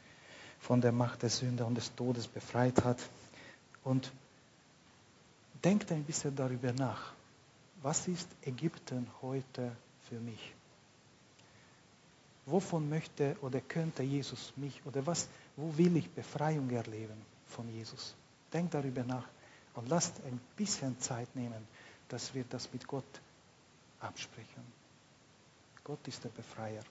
von 0.59 0.81
der 0.81 0.91
Macht 0.91 1.21
der 1.21 1.29
Sünde 1.29 1.63
und 1.63 1.75
des 1.75 1.95
Todes 1.95 2.27
befreit 2.27 2.83
hat 2.83 2.99
und 3.85 4.11
denkt 5.63 5.91
ein 5.91 6.03
bisschen 6.03 6.35
darüber 6.35 6.73
nach. 6.73 7.13
Was 7.81 8.07
ist 8.07 8.27
Ägypten 8.41 9.07
heute 9.21 9.75
für 10.09 10.19
mich? 10.19 10.53
Wovon 12.45 12.89
möchte 12.89 13.35
oder 13.41 13.59
könnte 13.61 14.03
Jesus 14.03 14.53
mich 14.55 14.81
oder 14.85 15.05
was, 15.05 15.27
wo 15.55 15.77
will 15.77 15.97
ich 15.97 16.09
Befreiung 16.09 16.69
erleben 16.69 17.21
von 17.45 17.67
Jesus? 17.69 18.15
Denkt 18.51 18.73
darüber 18.73 19.03
nach 19.03 19.27
und 19.75 19.89
lasst 19.89 20.13
ein 20.25 20.39
bisschen 20.55 20.99
Zeit 20.99 21.35
nehmen, 21.35 21.67
dass 22.07 22.33
wir 22.33 22.45
das 22.49 22.71
mit 22.71 22.87
Gott 22.87 23.21
absprechen. 23.99 24.63
Gott 25.83 26.07
ist 26.07 26.23
der 26.23 26.29
Befreier. 26.29 26.83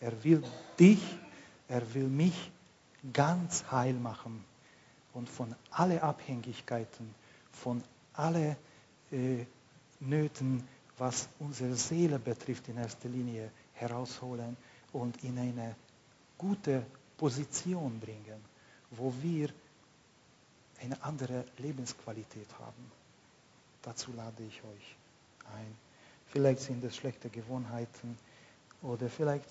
Er 0.00 0.24
will 0.24 0.42
dich, 0.78 1.02
er 1.68 1.94
will 1.94 2.08
mich 2.08 2.50
ganz 3.12 3.64
heil 3.70 3.94
machen 3.94 4.44
und 5.12 5.28
von 5.28 5.54
allen 5.70 5.98
Abhängigkeiten, 5.98 7.14
von 7.50 7.82
alle 8.14 8.56
äh, 9.10 9.44
Nöten, 10.00 10.66
was 10.98 11.28
unsere 11.38 11.74
Seele 11.74 12.18
betrifft, 12.18 12.68
in 12.68 12.76
erster 12.76 13.08
Linie 13.08 13.50
herausholen 13.74 14.56
und 14.92 15.22
in 15.24 15.38
eine 15.38 15.74
gute 16.36 16.84
Position 17.16 17.98
bringen, 18.00 18.44
wo 18.90 19.12
wir 19.22 19.50
eine 20.80 21.02
andere 21.02 21.44
Lebensqualität 21.58 22.48
haben. 22.58 22.90
Dazu 23.82 24.12
lade 24.12 24.42
ich 24.42 24.62
euch 24.62 24.96
ein. 25.56 25.76
Vielleicht 26.26 26.60
sind 26.60 26.82
es 26.84 26.96
schlechte 26.96 27.28
Gewohnheiten 27.30 28.18
oder 28.80 29.08
vielleicht 29.08 29.48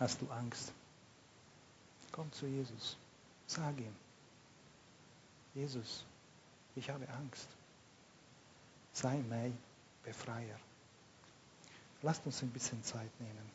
hast 0.00 0.20
du 0.20 0.30
Angst. 0.30 0.72
Komm 2.10 2.30
zu 2.32 2.46
Jesus. 2.46 2.96
Sag 3.46 3.78
ihm, 3.78 3.94
Jesus, 5.54 6.04
ich 6.74 6.88
habe 6.90 7.08
Angst 7.08 7.48
sei 8.92 9.22
mein 9.28 9.56
Befreier. 10.04 10.58
Lasst 12.02 12.26
uns 12.26 12.42
ein 12.42 12.50
bisschen 12.50 12.82
Zeit 12.82 13.10
nehmen. 13.20 13.52